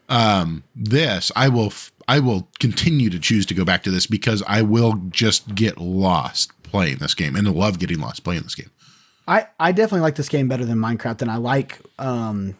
[0.08, 1.72] um, this I will
[2.08, 5.78] I will continue to choose to go back to this because I will just get
[5.78, 8.70] lost playing this game and I love getting lost playing this game.
[9.26, 12.56] I I definitely like this game better than Minecraft, and I like um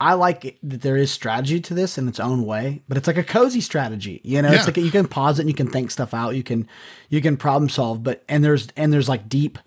[0.00, 3.18] I like that there is strategy to this in its own way, but it's like
[3.18, 4.22] a cozy strategy.
[4.24, 4.56] You know, yeah.
[4.56, 6.34] it's like you can pause it and you can think stuff out.
[6.34, 6.66] You can
[7.10, 9.58] you can problem solve, but and there's and there's like deep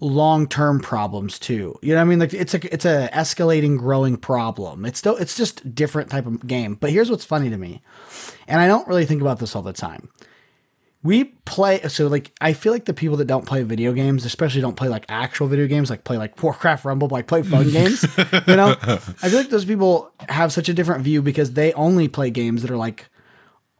[0.00, 1.78] long term problems too.
[1.82, 2.18] You know what I mean?
[2.18, 4.84] Like it's a it's a escalating, growing problem.
[4.84, 6.74] It's still it's just different type of game.
[6.74, 7.82] But here's what's funny to me,
[8.46, 10.10] and I don't really think about this all the time
[11.06, 14.60] we play so like I feel like the people that don't play video games, especially
[14.60, 18.04] don't play like actual video games, like play like Warcraft Rumble, like play fun games.
[18.46, 22.08] You know, I feel like those people have such a different view because they only
[22.08, 23.08] play games that are like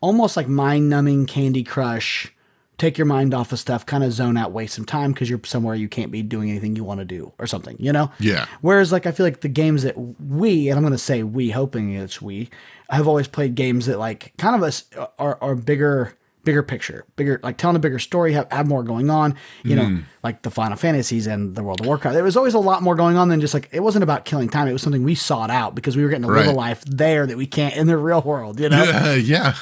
[0.01, 2.33] almost like mind numbing Candy Crush.
[2.79, 5.41] Take your mind off of stuff, kind of zone out, waste some time because you're
[5.45, 8.11] somewhere you can't be doing anything you want to do or something, you know?
[8.18, 8.47] Yeah.
[8.61, 11.51] Whereas, like, I feel like the games that we, and I'm going to say we,
[11.51, 12.51] hoping it's we,
[12.91, 14.85] have always played games that, like, kind of us
[15.18, 16.16] are, are bigger
[16.47, 19.35] bigger picture, bigger like telling a bigger story, have, have more going on.
[19.64, 19.77] You mm.
[19.77, 22.14] know, like the Final Fantasies and the World of Warcraft.
[22.14, 24.49] There was always a lot more going on than just like it wasn't about killing
[24.49, 24.66] time.
[24.68, 26.47] It was something we sought out because we were getting to right.
[26.47, 28.59] live a life there that we can't in the real world.
[28.61, 28.83] You know?
[28.83, 29.55] Yeah, yeah.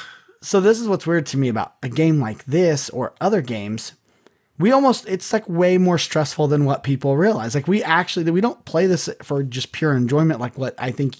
[0.45, 3.93] So this is what's weird to me about a game like this or other games.
[4.59, 7.55] We almost it's like way more stressful than what people realize.
[7.55, 11.15] Like we actually we don't play this for just pure enjoyment like what I think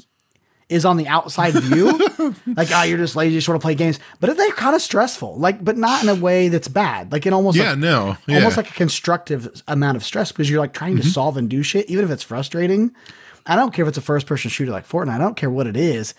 [0.70, 1.92] is on the outside view.
[2.56, 4.00] like, ah, oh, you're just lazy, you just want to play games.
[4.20, 7.12] But they're kind of stressful, like, but not in a way that's bad.
[7.12, 8.38] Like, in almost yeah, like, no, yeah.
[8.38, 11.10] almost like a constructive amount of stress because you're like trying to mm-hmm.
[11.10, 12.96] solve and do shit, even if it's frustrating.
[13.46, 15.10] I don't care if it's a first person shooter like Fortnite.
[15.10, 16.16] I don't care what it is.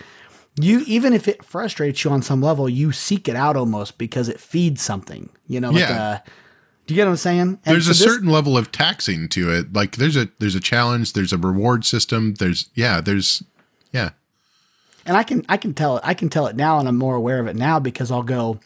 [0.58, 4.28] You even if it frustrates you on some level, you seek it out almost because
[4.28, 5.28] it feeds something.
[5.46, 6.16] You know, like yeah.
[6.16, 6.30] A,
[6.86, 7.40] do you get what I'm saying?
[7.40, 9.72] And there's so a this, certain level of taxing to it.
[9.72, 13.42] Like there's a there's a challenge, there's a reward system, there's yeah, there's
[13.92, 14.10] yeah
[15.06, 17.14] and I can I can tell it I can tell it now, and I'm more
[17.14, 18.60] aware of it now because I'll go.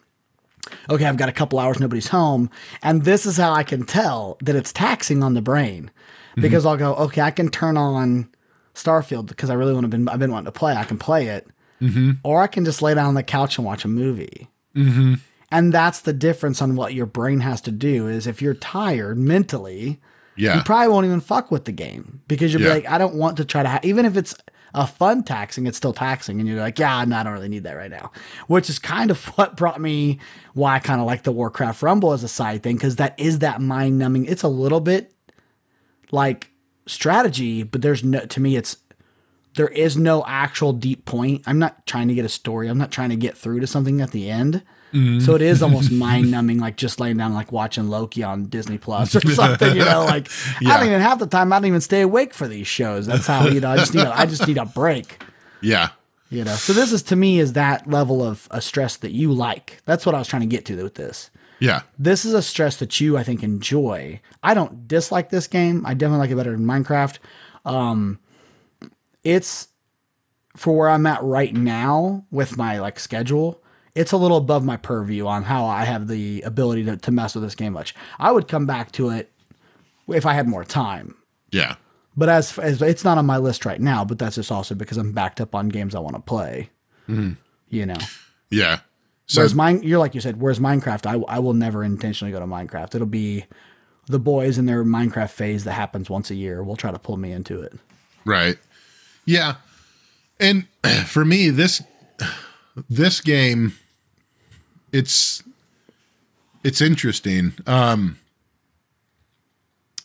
[0.88, 2.50] Okay, I've got a couple hours, nobody's home,
[2.82, 5.90] and this is how I can tell that it's taxing on the brain,
[6.30, 6.42] mm-hmm.
[6.42, 6.82] because mm-hmm.
[6.82, 8.28] I'll go, okay, I can turn on
[8.74, 10.74] Starfield because I really want to been I've been wanting to play.
[10.74, 11.48] I can play it,
[11.80, 12.12] mm-hmm.
[12.22, 14.48] or I can just lay down on the couch and watch a movie.
[14.74, 15.14] Mm-hmm.
[15.50, 18.06] And that's the difference on what your brain has to do.
[18.06, 20.00] Is if you're tired mentally,
[20.36, 20.56] yeah.
[20.56, 22.68] you probably won't even fuck with the game because you'll yeah.
[22.68, 23.80] be like, I don't want to try to, ha-.
[23.82, 24.34] even if it's
[24.74, 26.38] a fun taxing, it's still taxing.
[26.38, 28.12] And you're like, yeah, no, I don't really need that right now.
[28.46, 30.18] Which is kind of what brought me
[30.54, 33.40] why I kind of like the Warcraft Rumble as a side thing, because that is
[33.40, 34.26] that mind numbing.
[34.26, 35.12] It's a little bit
[36.12, 36.50] like
[36.86, 38.76] strategy, but there's no, to me, it's,
[39.54, 41.42] there is no actual deep point.
[41.46, 42.68] I'm not trying to get a story.
[42.68, 44.62] I'm not trying to get through to something at the end.
[44.92, 45.20] Mm-hmm.
[45.20, 48.78] So it is almost mind numbing, like just laying down, like watching Loki on Disney
[48.78, 49.76] Plus or something.
[49.76, 50.28] You know, like
[50.60, 50.74] yeah.
[50.74, 53.06] I don't even half the time I don't even stay awake for these shows.
[53.06, 55.22] That's how you know I just need a, I just need a break.
[55.60, 55.90] Yeah.
[56.30, 59.32] You know, so this is to me is that level of a stress that you
[59.32, 59.82] like.
[59.84, 61.28] That's what I was trying to get to with this.
[61.58, 61.82] Yeah.
[61.98, 64.20] This is a stress that you, I think, enjoy.
[64.42, 65.84] I don't dislike this game.
[65.84, 67.18] I definitely like it better than Minecraft.
[67.64, 68.20] Um,
[69.24, 69.68] it's
[70.56, 73.62] for where I'm at right now with my like schedule
[73.94, 77.34] it's a little above my purview on how I have the ability to, to mess
[77.34, 77.94] with this game much.
[78.18, 79.32] I would come back to it
[80.08, 81.16] if I had more time.
[81.50, 81.76] Yeah.
[82.16, 84.96] But as, as it's not on my list right now, but that's just also because
[84.96, 86.70] I'm backed up on games I want to play.
[87.08, 87.32] Mm-hmm.
[87.68, 87.98] You know.
[88.50, 88.80] Yeah.
[89.26, 90.40] So whereas mine, you're like you said.
[90.40, 92.96] Whereas Minecraft, I I will never intentionally go to Minecraft.
[92.96, 93.44] It'll be
[94.06, 96.64] the boys in their Minecraft phase that happens once a year.
[96.64, 97.74] We'll try to pull me into it.
[98.24, 98.58] Right.
[99.30, 99.54] Yeah.
[100.40, 100.66] And
[101.06, 101.82] for me, this
[102.88, 103.74] this game
[104.92, 105.42] it's
[106.64, 107.52] it's interesting.
[107.66, 108.18] Um,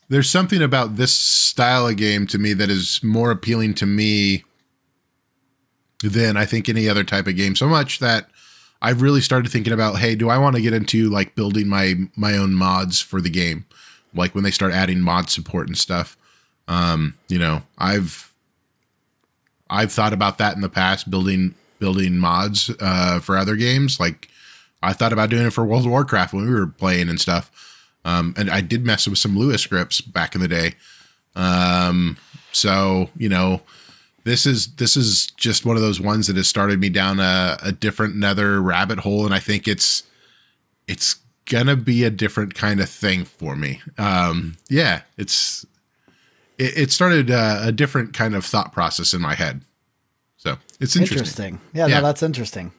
[0.10, 4.44] there's something about this style of game to me that is more appealing to me
[6.04, 7.56] than I think any other type of game.
[7.56, 8.30] So much that
[8.80, 11.96] I've really started thinking about, hey, do I want to get into like building my
[12.16, 13.66] my own mods for the game?
[14.14, 16.16] Like when they start adding mod support and stuff.
[16.68, 18.25] Um, you know, I've
[19.70, 24.00] I've thought about that in the past, building building mods uh, for other games.
[24.00, 24.30] Like
[24.82, 27.52] I thought about doing it for World of Warcraft when we were playing and stuff.
[28.06, 30.76] Um, and I did mess with some Lua scripts back in the day.
[31.36, 32.18] Um,
[32.52, 33.62] so you know,
[34.24, 37.58] this is this is just one of those ones that has started me down a,
[37.64, 40.04] a different nether rabbit hole, and I think it's
[40.88, 43.82] it's gonna be a different kind of thing for me.
[43.98, 45.66] Um, yeah, it's
[46.58, 49.62] it, it started a, a different kind of thought process in my head.
[50.38, 51.18] So it's interesting.
[51.18, 51.62] interesting.
[51.74, 52.72] Yeah, yeah, no, that's interesting.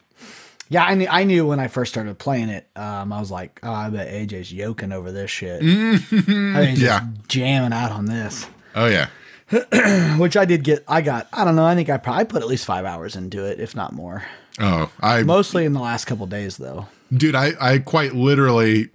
[0.69, 2.69] Yeah, I knew, I knew when I first started playing it.
[2.75, 5.63] Um, I was like, oh, I bet AJ's yoking over this shit.
[5.63, 6.57] Mm-hmm.
[6.57, 8.47] I mean, yeah, jamming out on this.
[8.75, 9.09] Oh yeah.
[10.19, 10.85] Which I did get.
[10.89, 11.29] I got.
[11.33, 11.65] I don't know.
[11.65, 14.25] I think I probably put at least five hours into it, if not more.
[14.59, 16.89] Oh, I mostly in the last couple days though.
[17.13, 18.89] Dude, I I quite literally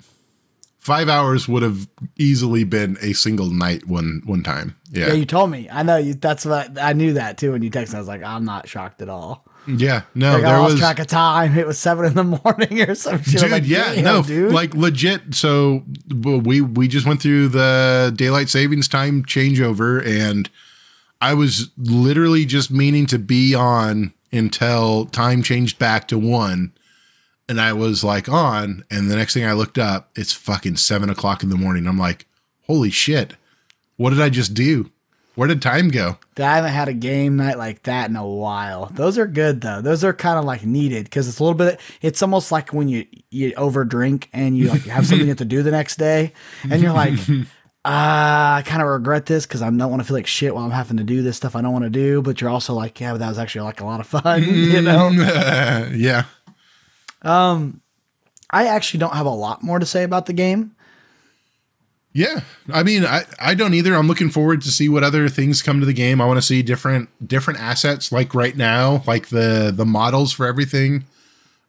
[0.82, 4.76] five hours would have easily been a single night one one time.
[4.92, 5.70] Yeah, yeah you told me.
[5.72, 6.16] I know you.
[6.16, 7.54] That's what I knew that too.
[7.54, 9.46] When you texted, I was like, I'm not shocked at all.
[9.68, 11.56] Yeah, no, like, there I lost was track of time.
[11.56, 13.42] It was seven in the morning or some shit.
[13.42, 14.52] Dude, like, yeah, no, dude.
[14.52, 15.36] like legit.
[15.36, 20.50] So we we just went through the daylight savings time changeover, and
[21.22, 26.74] I was literally just meaning to be on until time changed back to one,
[27.50, 31.10] and I was like on, and the next thing I looked up, it's fucking seven
[31.10, 31.88] o'clock in the morning.
[31.88, 32.26] I'm like,
[32.68, 33.36] holy shit,
[33.98, 34.92] what did I just do?
[35.36, 36.18] Where did time go?
[36.38, 38.88] I haven't had a game night like that in a while.
[38.94, 39.82] Those are good though.
[39.82, 41.80] Those are kind of like needed because it's a little bit.
[42.02, 45.38] It's almost like when you you over drink and you like have something you have
[45.38, 46.34] to do the next day,
[46.70, 47.44] and you're like, uh,
[47.86, 50.72] I kind of regret this because I don't want to feel like shit while I'm
[50.72, 52.22] having to do this stuff I don't want to do.
[52.22, 54.82] But you're also like, yeah, but that was actually like a lot of fun, you
[54.82, 55.10] know?
[55.94, 56.26] yeah.
[57.22, 57.82] Um,
[58.50, 60.76] I actually don't have a lot more to say about the game.
[62.14, 62.42] Yeah.
[62.72, 63.96] I mean, I, I don't either.
[63.96, 66.20] I'm looking forward to see what other things come to the game.
[66.20, 70.46] I want to see different different assets like right now, like the the models for
[70.46, 71.06] everything.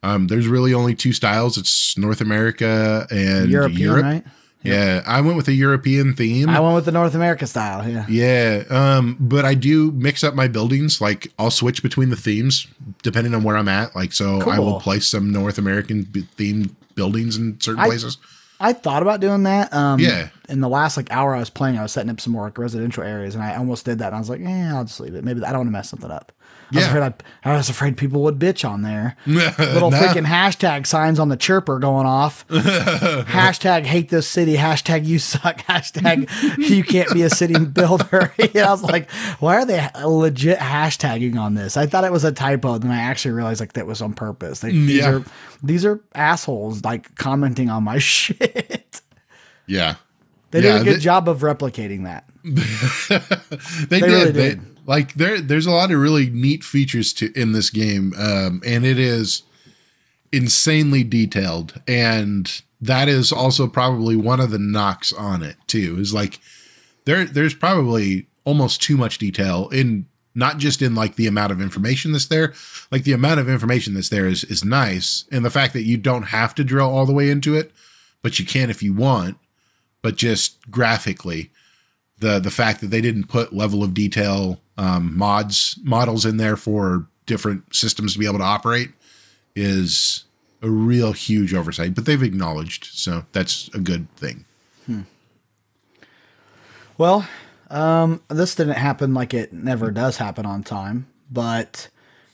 [0.02, 1.56] Um, there's really only two styles.
[1.56, 4.02] It's North America and European, Europe.
[4.02, 4.24] Right?
[4.62, 6.48] Yeah, I went with a European theme.
[6.48, 7.88] I went with the North America style.
[7.88, 8.06] Yeah.
[8.08, 8.64] Yeah.
[8.70, 11.00] Um, but I do mix up my buildings.
[11.00, 12.66] Like I'll switch between the themes
[13.02, 13.94] depending on where I'm at.
[13.96, 14.52] Like so, cool.
[14.52, 18.18] I will place some North American themed buildings in certain I, places.
[18.60, 19.72] I thought about doing that.
[19.72, 20.28] Um, yeah.
[20.52, 22.58] In the last like hour I was playing, I was setting up some more like
[22.58, 24.08] residential areas, and I almost did that.
[24.08, 25.24] And I was like, "Yeah, I'll just leave it.
[25.24, 26.32] Maybe I don't want to mess something up."
[26.74, 29.16] I was, afraid I'd, I was afraid people would bitch on there.
[29.26, 29.98] Little nah.
[29.98, 32.46] freaking hashtag signs on the chirper going off.
[32.48, 34.56] hashtag hate this city.
[34.56, 35.58] Hashtag you suck.
[35.72, 36.28] Hashtag
[36.58, 38.32] you can't be a city builder.
[38.38, 41.76] I was like, why are they legit hashtagging on this?
[41.76, 42.78] I thought it was a typo.
[42.78, 44.60] Then I actually realized like that was on purpose.
[44.60, 45.10] These yeah.
[45.10, 45.24] are
[45.62, 49.00] these are assholes like commenting on my shit.
[49.66, 49.96] Yeah.
[50.52, 52.28] They yeah, did a good they, job of replicating that.
[53.88, 54.12] they, they, did.
[54.12, 54.60] Really did.
[54.60, 58.62] They, like there, there's a lot of really neat features to in this game, um,
[58.64, 59.42] and it is
[60.30, 61.80] insanely detailed.
[61.88, 65.96] And that is also probably one of the knocks on it too.
[65.98, 66.38] Is like
[67.06, 71.60] there, there's probably almost too much detail in not just in like the amount of
[71.60, 72.52] information that's there
[72.90, 75.96] like the amount of information that's there is is nice and the fact that you
[75.96, 77.70] don't have to drill all the way into it
[78.22, 79.36] but you can if you want
[80.02, 81.50] but just graphically
[82.18, 86.56] the the fact that they didn't put level of detail um, mods models in there
[86.56, 88.90] for different systems to be able to operate
[89.54, 90.24] is
[90.62, 91.94] a real huge oversight.
[91.94, 94.44] But they've acknowledged, so that's a good thing.
[94.86, 95.02] Hmm.
[96.96, 97.26] Well,
[97.68, 101.88] um, this didn't happen like it never does happen on time, but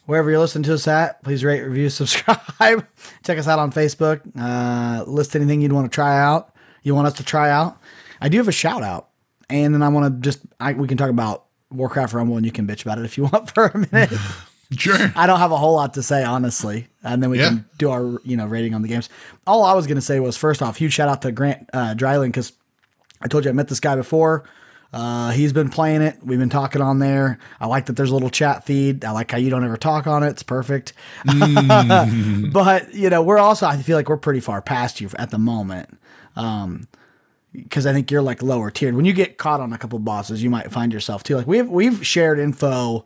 [0.07, 2.87] wherever you're listening to us at, please rate, review, subscribe.
[3.25, 4.21] Check us out on Facebook.
[4.39, 6.55] Uh, list anything you'd want to try out.
[6.89, 7.78] You want us to try out.
[8.20, 9.11] I do have a shout out,
[9.49, 12.53] and then I want to just I, we can talk about Warcraft Rumble and you
[12.53, 14.12] can bitch about it if you want for a minute.
[14.76, 14.99] Sure.
[15.16, 16.89] I don't have a whole lot to say, honestly.
[17.03, 17.49] And then we yeah.
[17.49, 19.09] can do our, you know, rating on the games.
[19.47, 21.95] All I was going to say was first off, huge shout out to Grant uh,
[21.95, 22.53] Dryling because
[23.22, 24.45] I told you I met this guy before.
[24.93, 26.18] Uh, he's been playing it.
[26.22, 27.39] We've been talking on there.
[27.61, 29.07] I like that there's a little chat feed.
[29.07, 30.28] I like how you don't ever talk on it.
[30.28, 30.93] It's perfect.
[31.26, 32.53] Mm.
[32.53, 35.39] but, you know, we're also, I feel like we're pretty far past you at the
[35.39, 35.99] moment.
[36.39, 36.89] Um,
[37.53, 38.95] because I think you're like lower tiered.
[38.95, 41.36] When you get caught on a couple bosses, you might find yourself too.
[41.36, 43.05] Like we've we've shared info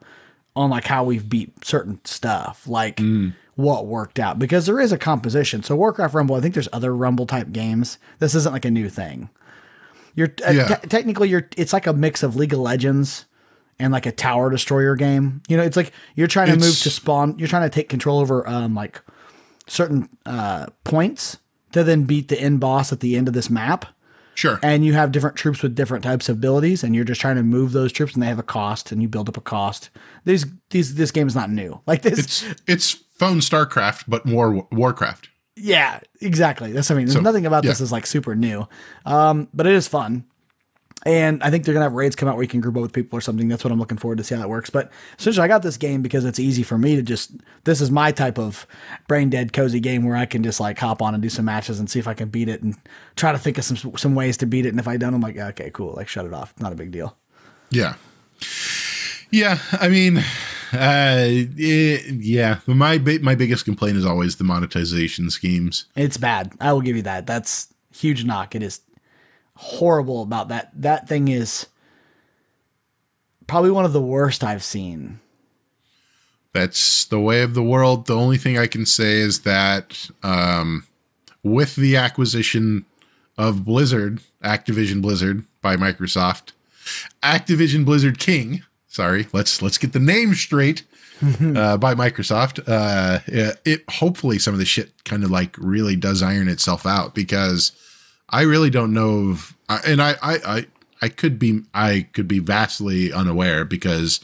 [0.54, 3.34] on like how we've beat certain stuff, like mm.
[3.54, 5.62] what worked out, because there is a composition.
[5.62, 7.98] So Warcraft Rumble, I think there's other Rumble type games.
[8.18, 9.30] This isn't like a new thing.
[10.14, 10.66] You're uh, yeah.
[10.66, 13.24] te- technically you're it's like a mix of League of Legends
[13.78, 15.42] and like a tower destroyer game.
[15.48, 17.38] You know, it's like you're trying to it's, move to spawn.
[17.38, 19.00] You're trying to take control over um like
[19.66, 21.38] certain uh points
[21.72, 23.86] to then beat the end boss at the end of this map
[24.34, 24.58] Sure.
[24.62, 27.42] And you have different troops with different types of abilities, and you're just trying to
[27.42, 29.90] move those troops, and they have a cost, and you build up a cost.
[30.24, 31.80] These these this game is not new.
[31.92, 35.28] Like this, it's it's phone StarCraft, but more Warcraft.
[35.56, 36.72] Yeah, exactly.
[36.72, 37.04] That's I mean.
[37.04, 37.70] There's so, nothing about yeah.
[37.70, 38.66] this is like super new,
[39.04, 40.24] um, but it is fun.
[41.05, 42.92] And I think they're gonna have raids come out where you can group up with
[42.92, 43.48] people or something.
[43.48, 44.70] That's what I'm looking forward to see how that works.
[44.70, 47.32] But essentially, I got this game because it's easy for me to just.
[47.64, 48.66] This is my type of
[49.09, 51.80] brain dead cozy game where I can just like hop on and do some matches
[51.80, 52.76] and see if I can beat it and
[53.16, 54.70] try to think of some some ways to beat it.
[54.70, 56.55] And if I don't, I'm like, okay, cool, like shut it off.
[56.61, 57.16] Not a big deal.
[57.70, 57.94] Yeah,
[59.30, 59.59] yeah.
[59.72, 60.18] I mean,
[60.72, 62.61] uh, it, yeah.
[62.66, 65.86] My my biggest complaint is always the monetization schemes.
[65.96, 66.53] It's bad.
[66.61, 67.26] I will give you that.
[67.26, 68.55] That's huge knock.
[68.55, 68.80] It is
[69.57, 70.70] horrible about that.
[70.74, 71.66] That thing is
[73.46, 75.20] probably one of the worst I've seen.
[76.53, 78.07] That's the way of the world.
[78.07, 80.86] The only thing I can say is that um,
[81.42, 82.84] with the acquisition
[83.38, 86.53] of Blizzard, Activision Blizzard by Microsoft,
[87.22, 88.62] Activision Blizzard King.
[88.88, 90.84] Sorry, let's let's get the name straight.
[91.57, 92.61] uh, by Microsoft.
[92.66, 96.84] Uh, it, it hopefully some of the shit kind of like really does iron itself
[96.84, 97.70] out because
[98.32, 99.56] I really don't know if,
[99.86, 100.66] and I, I, I,
[101.02, 104.20] I could be, I could be vastly unaware because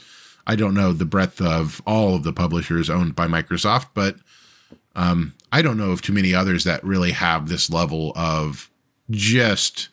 [0.47, 4.15] I don't know the breadth of all of the publishers owned by Microsoft, but
[4.95, 8.69] um, I don't know of too many others that really have this level of
[9.11, 9.89] just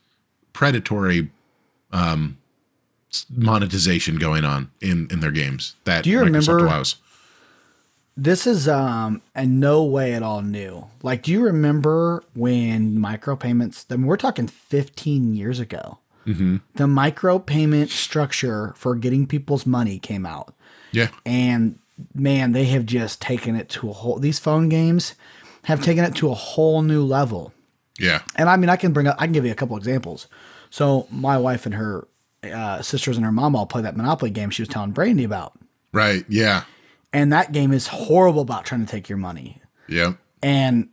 [0.52, 1.30] predatory
[1.92, 2.38] um,
[3.30, 5.76] monetization going on in in their games.
[5.84, 6.58] That do you Microsoft remember?
[6.66, 6.96] Allows.
[8.16, 10.86] This is um in no way at all new.
[11.02, 13.84] Like, do you remember when micropayments?
[13.90, 15.98] I mean, we're talking 15 years ago.
[16.26, 16.56] Mm-hmm.
[16.74, 20.54] The micropayment structure for getting people's money came out.
[20.92, 21.78] Yeah, and
[22.14, 24.18] man, they have just taken it to a whole.
[24.18, 25.14] These phone games
[25.64, 27.52] have taken it to a whole new level.
[27.98, 29.16] Yeah, and I mean, I can bring up.
[29.18, 30.26] I can give you a couple examples.
[30.70, 32.08] So my wife and her
[32.42, 35.52] uh, sisters and her mom all play that Monopoly game she was telling Brandy about.
[35.92, 36.24] Right.
[36.28, 36.64] Yeah.
[37.12, 39.62] And that game is horrible about trying to take your money.
[39.88, 40.14] Yeah.
[40.42, 40.90] And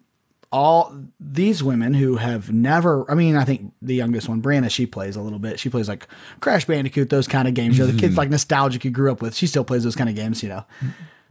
[0.51, 4.85] all these women who have never, I mean, I think the youngest one, Brianna, she
[4.85, 5.59] plays a little bit.
[5.59, 6.07] She plays like
[6.41, 7.77] Crash Bandicoot, those kind of games.
[7.77, 8.19] You know, the kids mm-hmm.
[8.19, 9.35] like nostalgic you grew up with.
[9.35, 10.63] She still plays those kind of games, you know.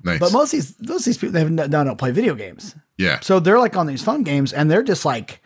[0.03, 0.19] Nice.
[0.19, 2.75] But most of these, most of these people, they have no, don't play video games.
[2.99, 3.21] Yeah.
[3.21, 5.41] So they're like on these fun games and they're just like,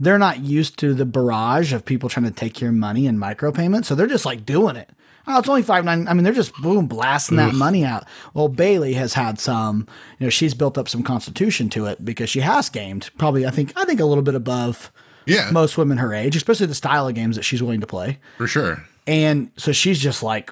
[0.00, 3.86] they're not used to the barrage of people trying to take your money in micropayments.
[3.86, 4.90] So they're just like doing it.
[5.30, 6.08] Oh, it's only five nine.
[6.08, 8.04] I mean, they're just boom blasting that money out.
[8.32, 9.86] Well, Bailey has had some.
[10.18, 13.10] You know, she's built up some constitution to it because she has gamed.
[13.18, 14.90] Probably, I think, I think a little bit above.
[15.26, 15.50] Yeah.
[15.52, 18.18] Most women her age, especially the style of games that she's willing to play.
[18.38, 18.82] For sure.
[19.06, 20.50] And so she's just like,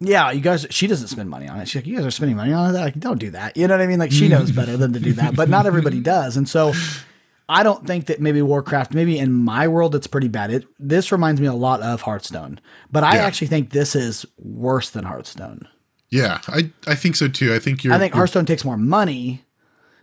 [0.00, 0.66] yeah, you guys.
[0.70, 1.68] She doesn't spend money on it.
[1.68, 2.78] She's like, you guys are spending money on it.
[2.78, 3.56] Like, don't do that.
[3.56, 4.00] You know what I mean?
[4.00, 6.36] Like, she knows better than to do that, but not everybody does.
[6.36, 6.72] And so
[7.48, 10.50] I don't think that maybe Warcraft, maybe in my world, it's pretty bad.
[10.50, 12.60] It this reminds me a lot of Hearthstone,
[12.92, 13.24] but I yeah.
[13.24, 15.66] actually think this is worse than Hearthstone.
[16.10, 17.54] Yeah, I I think so too.
[17.54, 17.94] I think you're.
[17.94, 19.44] I think Hearthstone takes more money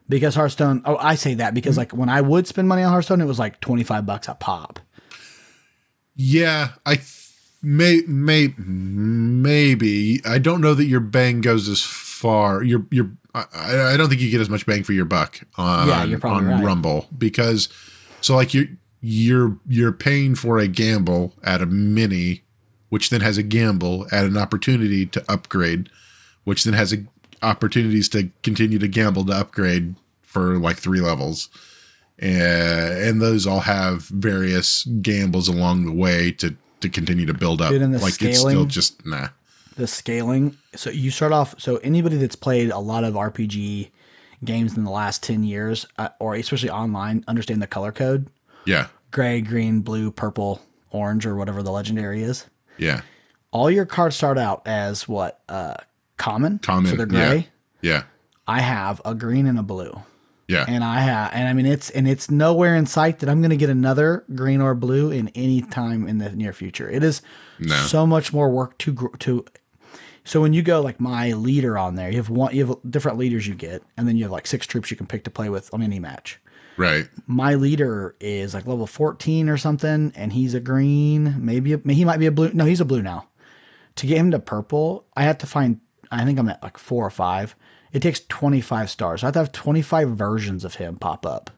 [0.09, 0.81] because Hearthstone.
[0.85, 1.79] Oh, I say that because mm-hmm.
[1.79, 4.33] like when I would spend money on Hearthstone, it was like twenty five bucks a
[4.33, 4.79] pop.
[6.15, 6.99] Yeah, I
[7.61, 12.63] may may maybe I don't know that your bang goes as far.
[12.63, 15.87] Your your I, I don't think you get as much bang for your buck on,
[15.87, 16.63] yeah, on right.
[16.63, 17.67] Rumble because
[18.21, 18.67] so like you're
[19.01, 22.43] you're you're paying for a gamble at a mini,
[22.89, 25.89] which then has a gamble at an opportunity to upgrade,
[26.45, 26.97] which then has a,
[27.43, 31.49] opportunities to continue to gamble to upgrade for like three levels.
[32.17, 37.61] And, and those all have various gambles along the way to to continue to build
[37.61, 37.71] up.
[37.71, 39.27] Dude, like scaling, it's still just nah
[39.75, 40.57] the scaling.
[40.75, 41.59] So you start off.
[41.59, 43.91] So anybody that's played a lot of RPG
[44.43, 48.29] games in the last ten years, uh, or especially online, understand the color code.
[48.65, 48.87] Yeah.
[49.11, 50.61] Gray, green, blue, purple,
[50.91, 52.45] orange, or whatever the legendary is.
[52.77, 53.01] Yeah.
[53.51, 55.41] All your cards start out as what?
[55.47, 55.75] Uh,
[56.17, 56.59] common.
[56.59, 56.91] Common.
[56.91, 57.47] So they're gray.
[57.81, 57.91] Yeah.
[57.91, 58.03] yeah.
[58.47, 60.01] I have a green and a blue.
[60.47, 60.65] Yeah.
[60.67, 63.49] And I have, and I mean, it's, and it's nowhere in sight that I'm going
[63.49, 66.89] to get another green or blue in any time in the near future.
[66.89, 67.21] It is
[67.57, 67.75] no.
[67.75, 69.45] so much more work to, to
[70.25, 73.19] so when you go like my leader on there, you have one, you have different
[73.19, 75.49] leaders you get, and then you have like six troops you can pick to play
[75.49, 76.39] with on any match.
[76.77, 77.07] Right.
[77.27, 81.35] My leader is like level 14 or something, and he's a green.
[81.37, 82.51] Maybe a, he might be a blue.
[82.53, 83.27] No, he's a blue now.
[83.97, 85.79] To get him to purple, I have to find.
[86.11, 87.55] I think I'm at like four or five.
[87.93, 89.21] It takes 25 stars.
[89.21, 91.51] So I have to have 25 versions of him pop up.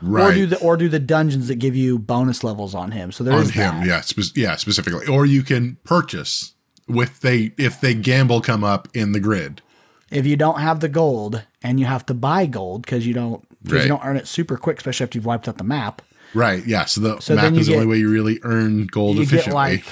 [0.00, 0.30] Right.
[0.30, 3.12] Or do the or do the dungeons that give you bonus levels on him.
[3.12, 3.86] So there on him, that.
[3.86, 5.06] yeah, spe- yeah, specifically.
[5.06, 6.53] Or you can purchase
[6.88, 9.62] with they if they gamble come up in the grid.
[10.10, 13.46] If you don't have the gold and you have to buy gold because you don't
[13.62, 13.82] because right.
[13.82, 16.02] you don't earn it super quick, especially after you've wiped out the map.
[16.34, 16.64] Right.
[16.66, 16.84] Yeah.
[16.84, 19.54] So the so map is get, the only way you really earn gold efficiently.
[19.54, 19.84] like,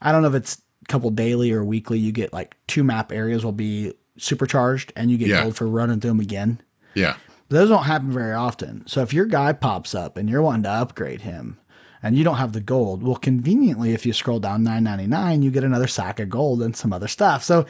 [0.00, 1.98] I don't know if it's a couple daily or weekly.
[1.98, 5.42] You get like two map areas will be supercharged, and you get yeah.
[5.42, 6.60] gold for running through them again.
[6.94, 7.16] Yeah.
[7.48, 8.86] But those don't happen very often.
[8.86, 11.58] So if your guy pops up and you're wanting to upgrade him,
[12.02, 13.02] and you don't have the gold.
[13.02, 16.92] Well, conveniently, if you scroll down 9.99, you get another sack of gold and some
[16.92, 17.44] other stuff.
[17.44, 17.66] So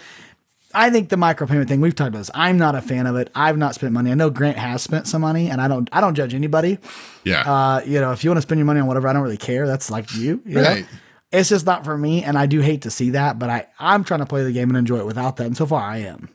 [0.72, 2.30] I think the micropayment thing we've talked about this.
[2.32, 3.30] I'm not a fan of it.
[3.34, 4.12] I've not spent money.
[4.12, 5.88] I know Grant has spent some money, and I don't.
[5.92, 6.78] I don't judge anybody.
[7.24, 7.40] Yeah.
[7.40, 9.36] Uh, you know, if you want to spend your money on whatever, I don't really
[9.36, 9.66] care.
[9.66, 10.40] That's like you.
[10.46, 10.82] you right.
[10.82, 10.86] Know?
[11.32, 13.38] It's just not for me, and I do hate to see that.
[13.38, 15.66] But I, I'm trying to play the game and enjoy it without that, and so
[15.66, 16.28] far I am.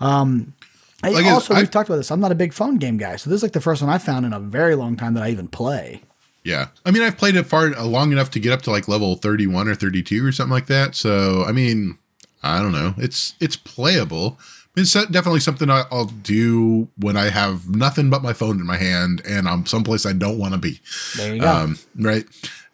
[0.00, 0.54] Um,
[1.02, 2.10] like also, we've talked about this.
[2.10, 3.98] I'm not a big phone game guy, so this is like the first one I
[3.98, 6.02] found in a very long time that I even play.
[6.48, 6.68] Yeah.
[6.86, 9.16] I mean, I've played it far uh, long enough to get up to like level
[9.16, 10.94] 31 or 32 or something like that.
[10.94, 11.98] So, I mean,
[12.42, 12.94] I don't know.
[12.96, 14.38] It's it's playable.
[14.76, 19.20] it's definitely something I'll do when I have nothing but my phone in my hand
[19.28, 20.80] and I'm someplace I don't want to be.
[21.16, 21.48] There you go.
[21.48, 22.24] Um, right.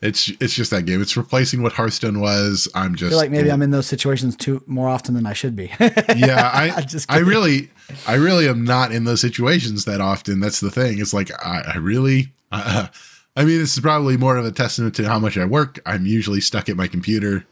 [0.01, 1.01] It's it's just that game.
[1.01, 2.69] It's replacing what Hearthstone was.
[2.75, 5.33] I'm just I feel like maybe I'm in those situations too more often than I
[5.33, 5.73] should be.
[5.81, 7.71] yeah, I just I really
[8.07, 10.41] I really am not in those situations that often.
[10.41, 11.01] That's the thing.
[11.01, 12.89] It's like I, I really uh,
[13.37, 15.81] I mean, this is probably more of a testament to how much I work.
[15.85, 17.45] I'm usually stuck at my computer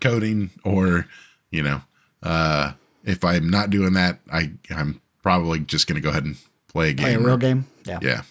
[0.00, 1.06] coding or,
[1.50, 1.82] you know,
[2.22, 2.72] uh
[3.04, 6.36] if I'm not doing that, I I'm probably just going to go ahead and
[6.68, 7.04] play a game.
[7.04, 7.66] Play a real game.
[7.84, 7.98] Yeah.
[8.02, 8.22] Yeah.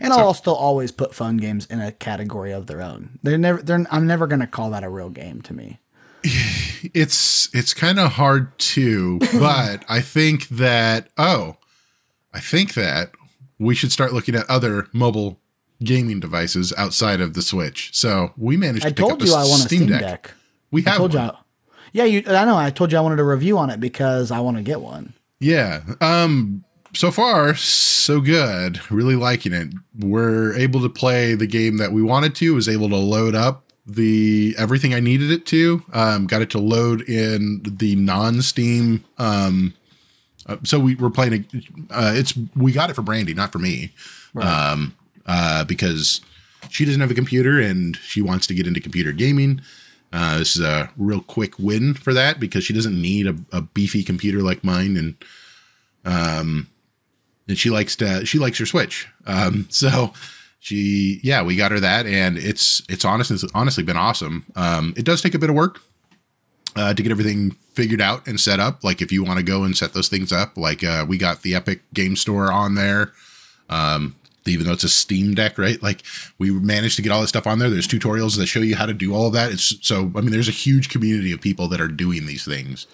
[0.00, 3.18] And so, I'll still always put fun games in a category of their own.
[3.22, 3.62] They're never.
[3.62, 3.86] They're.
[3.90, 5.78] I'm never going to call that a real game to me.
[6.94, 11.56] It's it's kind of hard to, but I think that oh,
[12.32, 13.10] I think that
[13.58, 15.40] we should start looking at other mobile
[15.82, 17.90] gaming devices outside of the Switch.
[17.94, 18.86] So we managed.
[18.86, 20.00] I to told you I want a Steam, Steam Deck.
[20.00, 20.34] Deck.
[20.70, 20.94] We have.
[20.94, 21.24] I told one.
[21.26, 21.32] you.
[21.92, 22.22] Yeah, you.
[22.26, 22.56] I know.
[22.56, 25.14] I told you I wanted a review on it because I want to get one.
[25.40, 25.82] Yeah.
[26.00, 26.64] Um.
[26.94, 28.90] So far, so good.
[28.90, 29.68] Really liking it.
[29.98, 32.54] We're able to play the game that we wanted to.
[32.54, 35.82] Was able to load up the everything I needed it to.
[35.92, 36.26] Um.
[36.26, 39.04] Got it to load in the non-Steam.
[39.18, 39.74] Um.
[40.46, 41.46] Uh, so we were playing.
[41.90, 43.92] Uh, it's we got it for Brandy, not for me.
[44.34, 44.46] Right.
[44.46, 44.94] Um.
[45.26, 45.64] Uh.
[45.64, 46.20] Because
[46.70, 49.60] she doesn't have a computer and she wants to get into computer gaming.
[50.12, 53.60] Uh, this is a real quick win for that because she doesn't need a, a
[53.60, 55.14] beefy computer like mine, and
[56.04, 56.68] um,
[57.48, 59.08] and she likes to she likes her Switch.
[59.26, 60.12] Um, so
[60.58, 64.46] she yeah, we got her that, and it's it's honestly it's honestly been awesome.
[64.54, 65.82] Um, it does take a bit of work
[66.76, 68.84] uh, to get everything figured out and set up.
[68.84, 71.42] Like if you want to go and set those things up, like uh, we got
[71.42, 73.12] the Epic Game Store on there.
[73.68, 74.14] Um,
[74.52, 75.82] even though it's a Steam Deck, right?
[75.82, 76.02] Like
[76.38, 77.70] we managed to get all this stuff on there.
[77.70, 79.52] There's tutorials that show you how to do all of that.
[79.52, 82.86] It's so I mean, there's a huge community of people that are doing these things.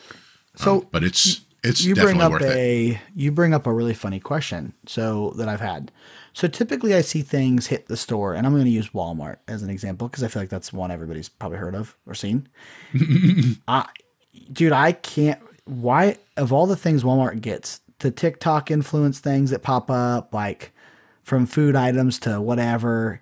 [0.57, 2.99] So, um, but it's it's you bring up a it.
[3.15, 4.75] you bring up a really funny question.
[4.87, 5.93] So that I've had.
[6.35, 9.63] So typically, I see things hit the store, and I'm going to use Walmart as
[9.63, 12.49] an example because I feel like that's one everybody's probably heard of or seen.
[13.69, 13.87] I,
[14.53, 15.41] dude, I can't.
[15.65, 20.73] Why of all the things Walmart gets, the TikTok influence things that pop up, like
[21.33, 23.19] from food items to whatever.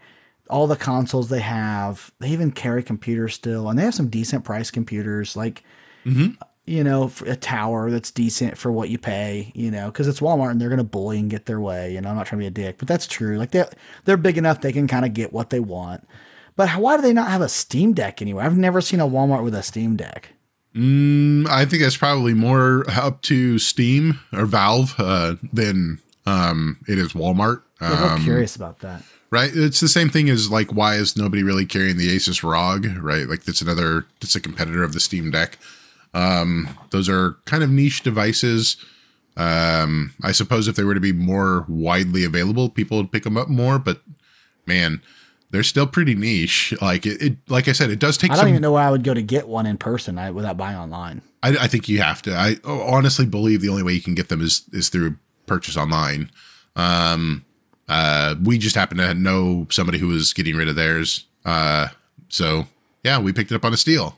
[0.48, 4.44] All the consoles they have, they even carry computers still, and they have some decent
[4.44, 5.36] price computers.
[5.36, 5.62] Like,
[6.04, 6.30] mm-hmm.
[6.66, 9.52] you know, a tower that's decent for what you pay.
[9.54, 11.94] You know, because it's Walmart and they're gonna bully and get their way.
[11.94, 13.38] You know, I'm not trying to be a dick, but that's true.
[13.38, 13.64] Like they
[14.06, 16.04] they're big enough they can kind of get what they want.
[16.56, 18.44] But why do they not have a Steam Deck anywhere?
[18.44, 20.30] I've never seen a Walmart with a Steam Deck.
[20.74, 26.98] Mm, I think that's probably more up to Steam or Valve uh, than um, it
[26.98, 27.62] is Walmart.
[27.80, 29.02] I'm um, curious about that.
[29.30, 29.50] Right.
[29.54, 32.86] It's the same thing as like, why is nobody really carrying the Asus ROG?
[32.98, 33.28] Right.
[33.28, 35.58] Like that's another, that's a competitor of the Steam Deck.
[36.12, 38.76] Um, those are kind of niche devices.
[39.36, 43.36] Um, I suppose if they were to be more widely available, people would pick them
[43.36, 44.00] up more, but
[44.66, 45.00] man,
[45.50, 46.74] they're still pretty niche.
[46.80, 48.30] Like it, it like I said, it does take.
[48.30, 50.30] I don't some, even know where I would go to get one in person I,
[50.30, 51.22] without buying online.
[51.42, 52.34] I, I, think you have to.
[52.34, 55.16] I honestly believe the only way you can get them is is through
[55.50, 56.30] purchase online.
[56.76, 57.44] Um,
[57.88, 61.26] uh, we just happened to know somebody who was getting rid of theirs.
[61.44, 61.88] Uh,
[62.28, 62.68] so
[63.02, 64.16] yeah, we picked it up on a steal.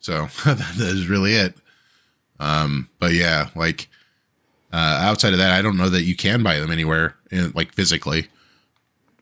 [0.00, 1.54] So that is really it.
[2.40, 3.88] Um, but yeah, like
[4.72, 7.72] uh, outside of that, I don't know that you can buy them anywhere, in, like
[7.72, 8.26] physically.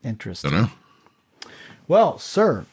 [0.03, 0.49] Interesting.
[0.49, 1.51] Don't know.
[1.87, 2.65] Well, sir,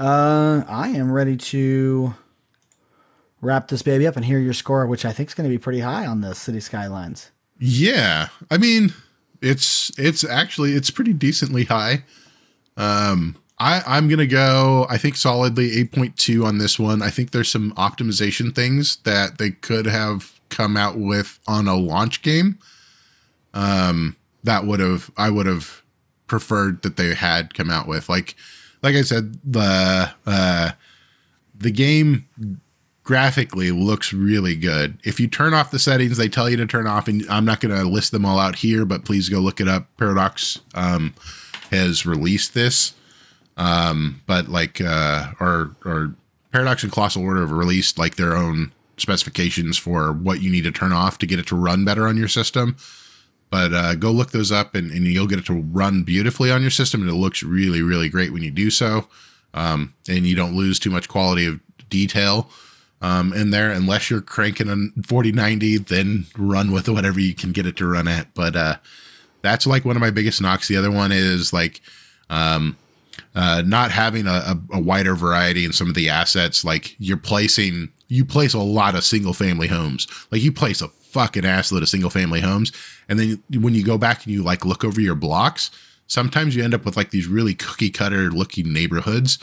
[0.00, 2.14] uh, I am ready to
[3.40, 5.62] wrap this baby up and hear your score, which I think is going to be
[5.62, 7.30] pretty high on the City Skylines.
[7.58, 8.92] Yeah, I mean,
[9.40, 12.04] it's it's actually it's pretty decently high.
[12.76, 14.86] Um, I I'm gonna go.
[14.90, 17.02] I think solidly 8.2 on this one.
[17.02, 21.76] I think there's some optimization things that they could have come out with on a
[21.76, 22.58] launch game.
[23.54, 25.82] Um, that would have I would have
[26.26, 28.34] preferred that they had come out with like
[28.82, 30.72] like I said the uh
[31.56, 32.26] the game
[33.06, 34.98] graphically looks really good.
[35.04, 37.60] If you turn off the settings they tell you to turn off, and I'm not
[37.60, 39.86] going to list them all out here, but please go look it up.
[39.96, 41.14] Paradox um,
[41.70, 42.94] has released this,
[43.56, 46.14] um, but like uh, or or
[46.50, 50.72] Paradox and Colossal Order have released like their own specifications for what you need to
[50.72, 52.76] turn off to get it to run better on your system.
[53.50, 56.60] But uh, go look those up, and, and you'll get it to run beautifully on
[56.60, 59.06] your system, and it looks really really great when you do so.
[59.54, 62.50] Um, and you don't lose too much quality of detail
[63.00, 63.70] um, in there.
[63.70, 68.08] Unless you're cranking a 4090, then run with whatever you can get it to run
[68.08, 68.32] at.
[68.34, 68.76] But uh,
[69.42, 70.68] that's like one of my biggest knocks.
[70.68, 71.80] The other one is like
[72.30, 72.76] um,
[73.34, 76.64] uh, not having a, a, a wider variety in some of the assets.
[76.64, 80.06] Like you're placing, you place a lot of single family homes.
[80.30, 82.72] Like you place a fucking assload of single family homes.
[83.08, 85.70] And then when you go back and you like look over your blocks,
[86.06, 89.38] sometimes you end up with like these really cookie cutter looking neighborhoods.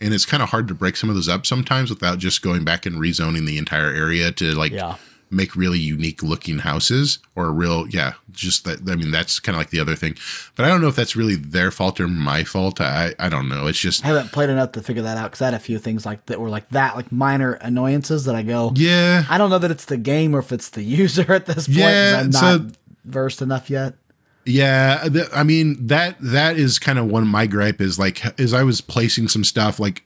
[0.00, 2.64] And it's kind of hard to break some of those up sometimes without just going
[2.64, 4.96] back and rezoning the entire area to like Yeah.
[5.30, 9.54] make really unique looking houses or a real yeah just that i mean that's kind
[9.54, 10.16] of like the other thing
[10.56, 13.48] but i don't know if that's really their fault or my fault i i don't
[13.48, 15.58] know it's just I haven't played enough to figure that out because I had a
[15.60, 19.38] few things like that were like that, like minor annoyances that I go, yeah I
[19.38, 22.20] don't know that it's the game or if it's the user at this point Yeah,
[22.20, 22.66] I'm not so-
[23.04, 23.94] versed enough yet.
[24.46, 28.40] Yeah, th- I mean that that is kind of one of my gripe is like
[28.40, 30.02] as I was placing some stuff like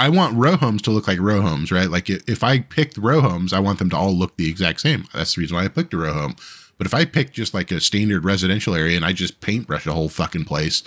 [0.00, 1.90] I want row homes to look like row homes, right?
[1.90, 5.04] Like if I picked row homes, I want them to all look the exact same.
[5.12, 6.34] That's the reason why I picked a row home.
[6.78, 9.92] But if I pick just like a standard residential area and I just paintbrush a
[9.92, 10.82] whole fucking place,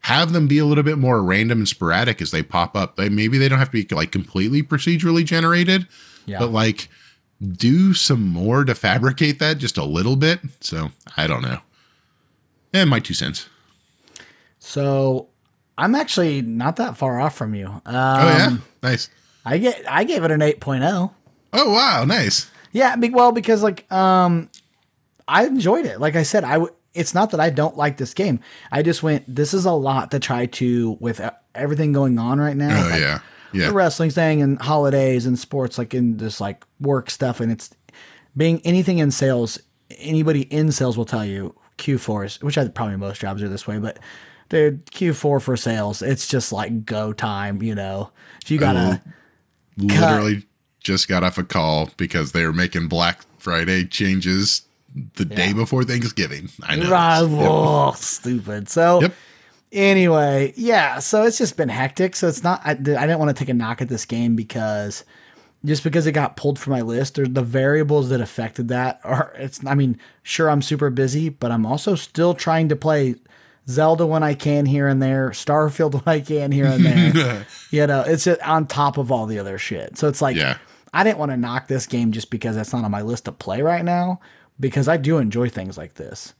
[0.00, 2.96] have them be a little bit more random and sporadic as they pop up.
[2.96, 5.86] They, maybe they don't have to be like completely procedurally generated,
[6.26, 6.38] Yeah.
[6.40, 6.88] but like
[7.40, 10.40] do some more to fabricate that just a little bit.
[10.60, 11.60] So I don't know.
[12.76, 13.48] Yeah, my two cents.
[14.58, 15.28] So
[15.78, 17.66] I'm actually not that far off from you.
[17.66, 19.08] Um, Oh yeah, nice.
[19.44, 21.12] I get I gave it an 8.0.
[21.52, 22.50] Oh wow, nice.
[22.72, 24.50] Yeah, be- well, because like um,
[25.28, 26.00] I enjoyed it.
[26.00, 28.40] Like I said, I w- it's not that I don't like this game.
[28.72, 29.24] I just went.
[29.32, 31.20] This is a lot to try to with
[31.54, 32.84] everything going on right now.
[32.86, 33.20] Oh like, yeah,
[33.52, 37.50] The yeah, wrestling thing and holidays and sports, like in this like work stuff, and
[37.52, 37.70] it's
[38.36, 39.58] being anything in sales.
[39.98, 43.78] Anybody in sales will tell you Q4 which I probably most jobs are this way,
[43.78, 43.98] but
[44.48, 47.62] dude, Q4 for sales, it's just like go time.
[47.62, 48.10] You know,
[48.42, 49.02] if you gotta.
[49.78, 50.46] Literally
[50.80, 54.62] just got off a call because they were making Black Friday changes
[55.16, 56.48] the day before Thanksgiving.
[56.62, 56.88] I know.
[56.90, 57.30] Right, this.
[57.30, 57.96] Yep.
[57.96, 58.68] stupid.
[58.70, 59.14] So Yep.
[59.72, 60.98] anyway, yeah.
[61.00, 62.16] So it's just been hectic.
[62.16, 62.62] So it's not.
[62.64, 65.04] I, I didn't want to take a knock at this game because
[65.66, 69.32] just because it got pulled from my list, or the variables that affected that are.
[69.36, 69.64] It's.
[69.66, 73.16] I mean, sure, I'm super busy, but I'm also still trying to play.
[73.68, 77.46] Zelda when I can here and there, Starfield when I can here and there.
[77.72, 79.98] you know, it's on top of all the other shit.
[79.98, 80.58] So it's like, Yeah.
[80.94, 83.32] I didn't want to knock this game just because that's not on my list to
[83.32, 84.20] play right now,
[84.60, 86.32] because I do enjoy things like this.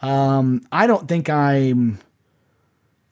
[0.00, 1.98] Um, I don't think I'm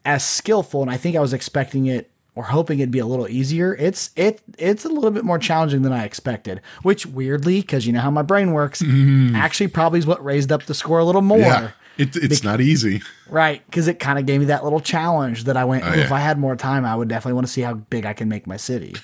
[0.05, 3.29] as skillful, and I think I was expecting it or hoping it'd be a little
[3.29, 3.75] easier.
[3.75, 7.93] It's it it's a little bit more challenging than I expected, which weirdly, because you
[7.93, 9.35] know how my brain works, mm-hmm.
[9.35, 11.39] actually probably is what raised up the score a little more.
[11.39, 11.71] Yeah.
[11.99, 13.03] It, it's not easy.
[13.29, 15.85] Right, because it kind of gave me that little challenge that I went.
[15.85, 16.13] Oh, "Ooh, If.
[16.13, 18.47] I had more time, I would definitely want to see how big I can make
[18.47, 18.95] my city.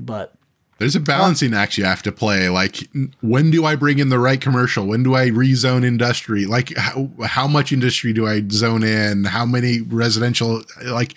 [0.00, 0.34] But
[0.78, 2.48] There's a balancing act you have to play.
[2.48, 2.88] Like,
[3.20, 4.86] when do I bring in the right commercial?
[4.86, 6.46] When do I rezone industry?
[6.46, 9.24] Like, how, how much industry do I zone in?
[9.24, 10.64] How many residential?
[10.84, 11.14] Like,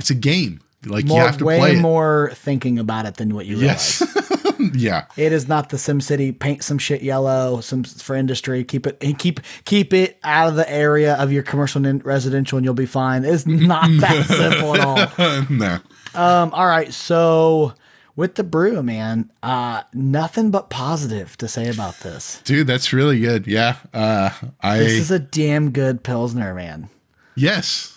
[0.00, 0.60] it's a game.
[0.86, 1.80] Like, more, you have to way play it.
[1.80, 4.00] more thinking about it than what you realize.
[4.00, 4.54] Yes.
[4.74, 5.06] yeah.
[5.16, 8.62] It is not the SimCity paint some shit yellow, some for industry.
[8.64, 12.58] Keep it and keep keep it out of the area of your commercial and residential,
[12.58, 13.24] and you'll be fine.
[13.24, 14.80] It's not that simple at
[15.18, 15.46] all.
[15.50, 15.78] no.
[16.14, 17.74] Um, all right, so
[18.14, 22.40] with the brew, man, uh, nothing but positive to say about this.
[22.44, 23.46] Dude, that's really good.
[23.46, 23.76] Yeah.
[23.92, 26.88] Uh, I, This is a damn good pilsner, man.
[27.36, 27.94] yes.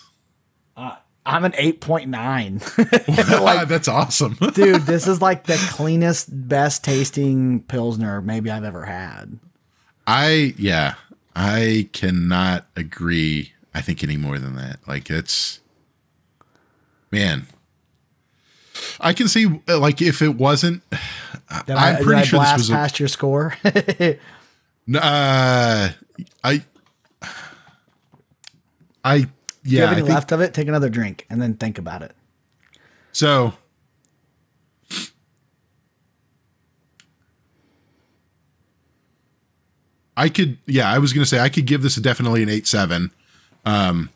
[1.24, 2.60] I'm an eight point nine.
[2.76, 4.34] that's awesome.
[4.54, 9.38] Dude, this is like the cleanest, best tasting pilsner maybe I've ever had.
[10.06, 10.94] I, yeah,
[11.36, 14.80] I cannot agree, I think, any more than that.
[14.88, 15.60] Like, it's,
[17.12, 17.46] man,
[18.98, 20.82] I can see, like, if it wasn't,
[21.66, 23.56] Did I'm I, pretty I sure this blast was a- past your score?
[23.64, 24.16] uh,
[26.42, 26.62] I,
[29.04, 29.26] I,
[29.64, 30.54] Do you yeah, have any think, left of it?
[30.54, 32.14] Take another drink and then think about it.
[33.12, 33.54] so.
[40.14, 42.66] I could, yeah, I was gonna say I could give this a definitely an eight
[42.66, 43.10] seven.
[43.64, 44.10] Um,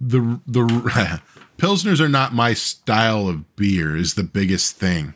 [0.00, 0.62] the the
[1.58, 5.14] pilsners are not my style of beer is the biggest thing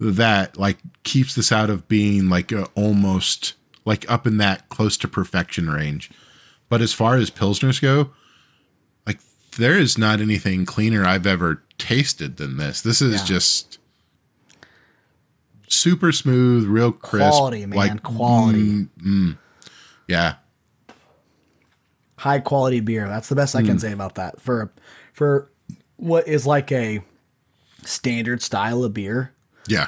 [0.00, 3.54] that like keeps this out of being like a, almost
[3.84, 6.10] like up in that close to perfection range.
[6.68, 8.10] But as far as pilsners go,
[9.06, 9.20] like
[9.56, 12.80] there is not anything cleaner I've ever tasted than this.
[12.82, 13.24] This is Yeah.
[13.24, 13.78] just
[15.68, 18.58] super smooth, real crisp, Quality, man, like quality.
[18.62, 19.38] mm, mm.
[20.06, 20.34] yeah,
[22.16, 23.06] High quality beer.
[23.06, 24.40] That's the best I can say about that.
[24.40, 24.72] For
[25.12, 25.50] for
[25.96, 27.00] what is like a
[27.84, 29.32] standard style of beer,
[29.68, 29.86] yeah,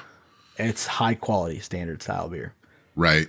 [0.57, 2.55] it's high quality standard style beer.
[2.95, 3.29] right.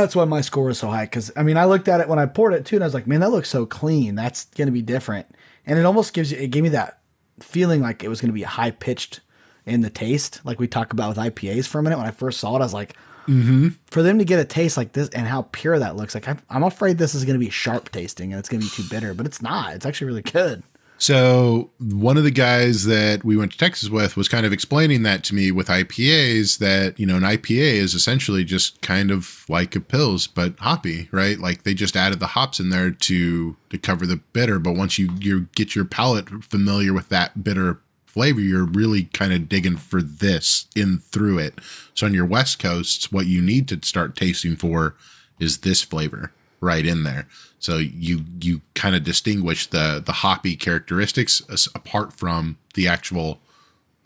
[0.00, 1.04] That's why my score is so high.
[1.04, 2.94] Because I mean, I looked at it when I poured it too, and I was
[2.94, 4.14] like, "Man, that looks so clean.
[4.14, 5.26] That's gonna be different."
[5.66, 7.00] And it almost gives you, it gave me that
[7.40, 9.20] feeling like it was gonna be high pitched
[9.66, 11.98] in the taste, like we talk about with IPAs for a minute.
[11.98, 13.70] When I first saw it, I was like, mm-hmm.
[13.86, 16.38] for them to get a taste like this and how pure that looks, like I'm,
[16.48, 18.88] I'm afraid this is going to be sharp tasting and it's going to be too
[18.88, 19.74] bitter, but it's not.
[19.74, 20.62] It's actually really good.
[20.98, 25.02] So one of the guys that we went to Texas with was kind of explaining
[25.02, 29.44] that to me with IPAs that, you know, an IPA is essentially just kind of
[29.48, 31.38] like a pills, but hoppy, right?
[31.38, 34.58] Like they just added the hops in there to to cover the bitter.
[34.58, 39.34] But once you you get your palate familiar with that bitter flavor, you're really kind
[39.34, 41.60] of digging for this in through it.
[41.94, 44.96] So on your West Coast, what you need to start tasting for
[45.38, 47.26] is this flavor right in there.
[47.58, 53.40] So you you kind of distinguish the the hoppy characteristics as, apart from the actual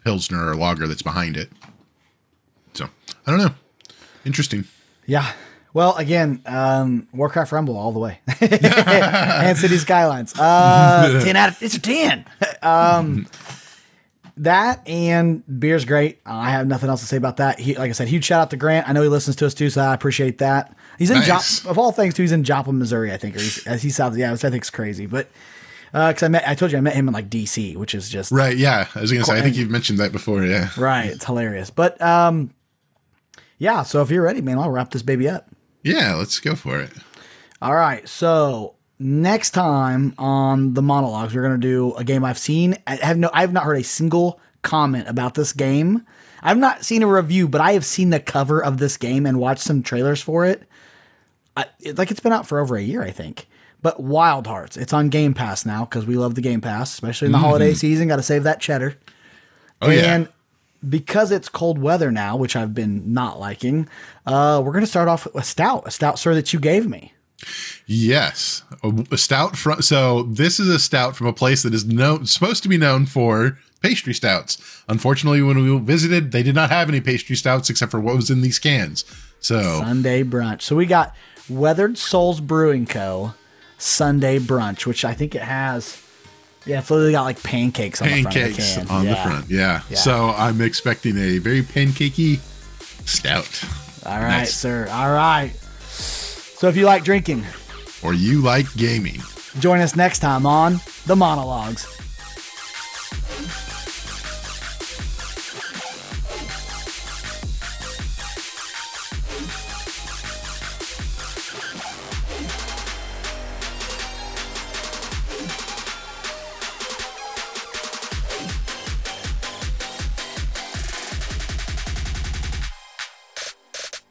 [0.05, 1.51] pilsner or lager that's behind it.
[2.75, 2.89] So
[3.27, 3.55] I don't know.
[4.25, 4.65] Interesting.
[5.07, 5.33] Yeah.
[5.73, 10.37] Well, again, um, Warcraft Rumble all the way, and City Skylines.
[10.37, 12.25] Uh, ten out of it's a ten.
[12.63, 13.29] um,
[14.41, 16.21] that and beer's great.
[16.25, 17.59] I have nothing else to say about that.
[17.59, 18.89] He, like I said, huge shout out to Grant.
[18.89, 20.75] I know he listens to us too, so I appreciate that.
[20.99, 21.61] He's in nice.
[21.61, 22.23] Jop, of all things too.
[22.23, 23.37] He's in Joplin, Missouri, I think.
[23.37, 25.07] Or he's, as he sounds, yeah, which I think is crazy.
[25.07, 25.29] But
[25.93, 28.09] because uh, I met, I told you I met him in like DC, which is
[28.09, 28.57] just right.
[28.57, 29.39] Yeah, I was gonna say.
[29.39, 30.43] I think you've mentioned that before.
[30.45, 31.07] Yeah, right.
[31.07, 31.71] It's hilarious.
[31.71, 32.55] But um,
[33.59, 33.83] yeah.
[33.83, 35.49] So if you're ready, man, I'll wrap this baby up.
[35.83, 36.91] Yeah, let's go for it.
[37.61, 38.09] All right.
[38.09, 42.77] So next time on the Mana Logs, we're gonna do a game I've seen.
[42.87, 46.07] I have no, I have not heard a single comment about this game.
[46.43, 49.41] I've not seen a review, but I have seen the cover of this game and
[49.41, 50.63] watched some trailers for it.
[51.57, 53.49] I, it, like it's been out for over a year, I think.
[53.83, 57.27] But Wild Hearts, it's on Game Pass now because we love the Game Pass, especially
[57.27, 57.43] in the mm.
[57.43, 58.09] holiday season.
[58.09, 58.97] Got to save that cheddar.
[59.83, 60.89] Oh and yeah.
[60.89, 63.89] because it's cold weather now, which I've been not liking,
[64.27, 66.87] uh, we're going to start off with a stout, a stout, sir, that you gave
[66.87, 67.15] me.
[67.87, 69.83] Yes, a, stout from.
[69.83, 73.07] So this is a stout from a place that is known, supposed to be known
[73.07, 74.83] for pastry stouts.
[74.89, 78.31] Unfortunately, when we visited, they did not have any pastry stouts except for what was
[78.31, 79.05] in these cans.
[79.41, 80.63] So Sunday brunch.
[80.63, 81.15] So we got
[81.49, 83.35] Weathered Souls Brewing Co.
[83.79, 86.01] Sunday brunch, which I think it has.
[86.67, 88.91] Yeah, it's literally got like pancakes on pancakes the front.
[88.91, 89.11] on yeah.
[89.11, 89.51] the front.
[89.51, 89.81] Yeah.
[89.89, 89.97] yeah.
[89.97, 92.39] So I'm expecting a very pancakey
[93.09, 93.65] stout.
[94.07, 94.55] All right, nice.
[94.55, 94.87] sir.
[94.91, 95.53] All right.
[96.61, 97.47] So if you like drinking,
[98.03, 99.23] or you like gaming,
[99.61, 101.87] join us next time on The Mana Logs.